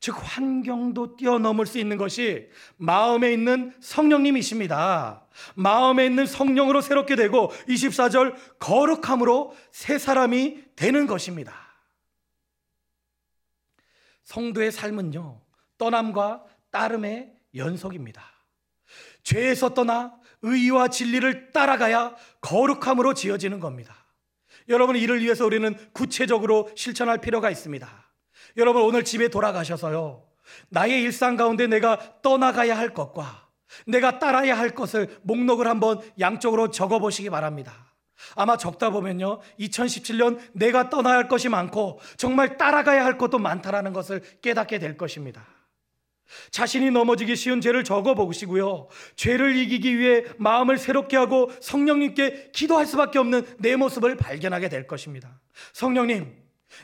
즉 0.00 0.16
환경도 0.18 1.16
뛰어넘을 1.16 1.66
수 1.66 1.78
있는 1.78 1.96
것이 1.96 2.48
마음에 2.76 3.32
있는 3.32 3.72
성령님이십니다. 3.80 5.24
마음에 5.54 6.06
있는 6.06 6.26
성령으로 6.26 6.80
새롭게 6.80 7.16
되고 7.16 7.50
24절 7.68 8.34
거룩함으로 8.58 9.54
새 9.70 9.98
사람이 9.98 10.64
되는 10.76 11.06
것입니다. 11.06 11.63
성도의 14.24 14.72
삶은요, 14.72 15.40
떠남과 15.78 16.44
따름의 16.70 17.32
연속입니다. 17.54 18.22
죄에서 19.22 19.74
떠나 19.74 20.14
의와 20.42 20.88
진리를 20.88 21.52
따라가야 21.52 22.14
거룩함으로 22.40 23.14
지어지는 23.14 23.60
겁니다. 23.60 23.94
여러분, 24.68 24.96
이를 24.96 25.22
위해서 25.22 25.44
우리는 25.46 25.76
구체적으로 25.92 26.70
실천할 26.74 27.20
필요가 27.20 27.50
있습니다. 27.50 27.88
여러분, 28.56 28.82
오늘 28.82 29.04
집에 29.04 29.28
돌아가셔서요, 29.28 30.26
나의 30.68 31.02
일상 31.02 31.36
가운데 31.36 31.66
내가 31.66 32.20
떠나가야 32.22 32.76
할 32.76 32.92
것과 32.92 33.48
내가 33.86 34.18
따라야 34.18 34.56
할 34.56 34.70
것을 34.70 35.18
목록을 35.22 35.66
한번 35.66 36.00
양쪽으로 36.20 36.70
적어 36.70 36.98
보시기 36.98 37.30
바랍니다. 37.30 37.93
아마 38.34 38.56
적다 38.56 38.90
보면요. 38.90 39.40
2017년 39.60 40.38
내가 40.52 40.90
떠나야 40.90 41.16
할 41.16 41.28
것이 41.28 41.48
많고 41.48 42.00
정말 42.16 42.56
따라가야 42.56 43.04
할 43.04 43.18
것도 43.18 43.38
많다라는 43.38 43.92
것을 43.92 44.22
깨닫게 44.42 44.78
될 44.78 44.96
것입니다. 44.96 45.46
자신이 46.50 46.90
넘어지기 46.90 47.36
쉬운 47.36 47.60
죄를 47.60 47.84
적어 47.84 48.14
보시고요. 48.14 48.88
죄를 49.16 49.56
이기기 49.56 49.98
위해 49.98 50.24
마음을 50.38 50.78
새롭게 50.78 51.16
하고 51.16 51.50
성령님께 51.60 52.50
기도할 52.52 52.86
수밖에 52.86 53.18
없는 53.18 53.46
내 53.58 53.76
모습을 53.76 54.16
발견하게 54.16 54.68
될 54.68 54.86
것입니다. 54.86 55.40
성령님, 55.72 56.34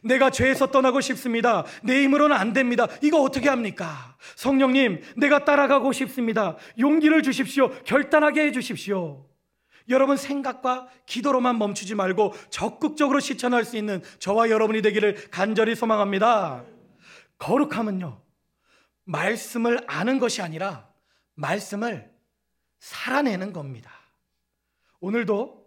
내가 0.03 0.31
죄에서 0.31 0.70
떠나고 0.70 1.00
싶습니다. 1.00 1.64
내 1.83 2.03
힘으로는 2.03 2.37
안 2.37 2.53
됩니다. 2.53 2.87
이거 3.03 3.20
어떻게 3.22 3.48
합니까? 3.48 4.16
성령님, 4.37 5.03
내가 5.16 5.44
따라가고 5.44 5.92
싶습니다. 5.92 6.57
용기를 6.79 7.22
주십시오. 7.22 7.70
결단하게 7.85 8.46
해 8.46 8.53
주십시오. 8.53 9.30
여러분 9.90 10.16
생각과 10.16 10.88
기도로만 11.07 11.59
멈추지 11.59 11.94
말고 11.94 12.35
적극적으로 12.48 13.20
실천할 13.20 13.64
수 13.64 13.76
있는 13.76 14.03
저와 14.18 14.50
여러분이 14.50 14.83
되기를 14.83 15.31
간절히 15.31 15.74
소망합니다. 15.74 16.64
거룩함은요, 17.38 18.20
말씀을 19.05 19.81
아는 19.87 20.18
것이 20.18 20.42
아니라 20.42 20.88
말씀을 21.35 22.11
살아내는 22.79 23.53
겁니다. 23.53 23.90
오늘도 25.00 25.66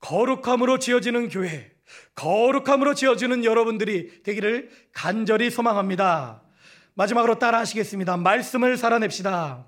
거룩함으로 0.00 0.78
지어지는 0.78 1.28
교회, 1.28 1.72
거룩함으로 2.14 2.94
지어지는 2.94 3.44
여러분들이 3.44 4.22
되기를 4.22 4.70
간절히 4.92 5.50
소망합니다. 5.50 6.42
마지막으로 6.94 7.38
따라 7.38 7.58
하시겠습니다. 7.60 8.16
말씀을 8.16 8.76
살아냅시다. 8.76 9.66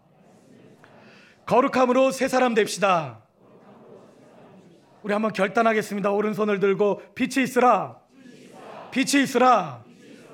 거룩함으로 1.47 2.11
새 2.11 2.29
사람 2.29 2.55
됩시다. 2.55 3.22
우리 5.03 5.13
한번 5.13 5.33
결단하겠습니다. 5.33 6.11
오른손을 6.11 6.61
들고 6.61 7.03
빛이 7.15 7.43
있으라. 7.45 8.01
빛이 8.93 9.23
있으라. 9.23 9.85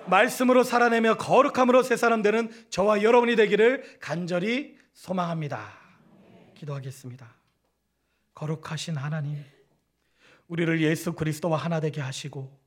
말씀으로 0.07 0.63
살아내며 0.63 1.17
거룩함으로 1.17 1.83
새 1.83 1.97
사람 1.97 2.23
되는 2.23 2.51
저와 2.71 3.03
여러분이 3.03 3.37
되기를 3.37 3.99
간절히 4.01 4.77
소망합니다. 4.95 5.71
기도하겠습니다. 6.55 7.35
거룩하신 8.35 8.97
하나님, 8.97 9.45
우리를 10.49 10.81
예수 10.81 11.13
그리스도와 11.13 11.59
하나 11.59 11.81
되게 11.81 12.01
하시고 12.01 12.59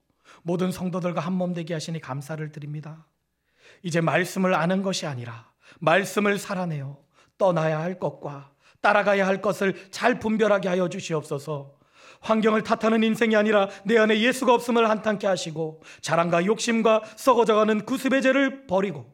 모든 0.44 0.72
성도들과 0.72 1.22
한 1.22 1.34
몸 1.34 1.54
되게 1.54 1.74
하시니 1.74 2.00
감사를 2.00 2.52
드립니다. 2.52 3.06
이제 3.82 4.02
말씀을 4.02 4.54
아는 4.54 4.82
것이 4.84 5.06
아니라 5.08 5.50
말씀을 5.80 6.38
살아내어 6.38 6.98
떠나야 7.38 7.80
할 7.80 8.00
것과 8.00 8.52
따라가야 8.82 9.26
할 9.26 9.42
것을 9.42 9.90
잘 9.92 10.20
분별하게 10.20 10.70
하여 10.70 10.90
주시옵소서. 10.90 11.81
환경을 12.22 12.64
탓하는 12.64 13.04
인생이 13.04 13.36
아니라 13.36 13.70
내 13.84 13.98
안에 13.98 14.20
예수가 14.20 14.54
없음을 14.54 14.90
한탄케 14.90 15.28
하시고 15.28 15.82
자랑과 16.02 16.46
욕심과 16.46 17.04
썩어져가는 17.18 17.86
구습의 17.86 18.22
죄를 18.22 18.68
버리고 18.68 19.14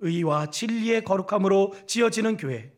의와 0.00 0.46
진리의 0.50 1.04
거룩함으로 1.04 1.74
지어지는 1.86 2.36
교회, 2.36 2.72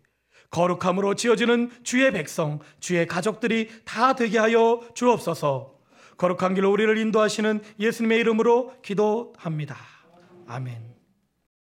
거룩함으로 0.50 1.14
지어지는 1.14 1.70
주의 1.82 2.12
백성, 2.12 2.60
주의 2.78 3.06
가족들이 3.06 3.68
다 3.84 4.14
되게 4.14 4.38
하여 4.38 4.80
주옵소서. 4.94 5.74
거룩한 6.16 6.54
길로 6.54 6.70
우리를 6.70 6.96
인도하시는 6.96 7.60
예수님의 7.80 8.20
이름으로 8.20 8.74
기도합니다. 8.82 9.76
아멘. 10.46 10.93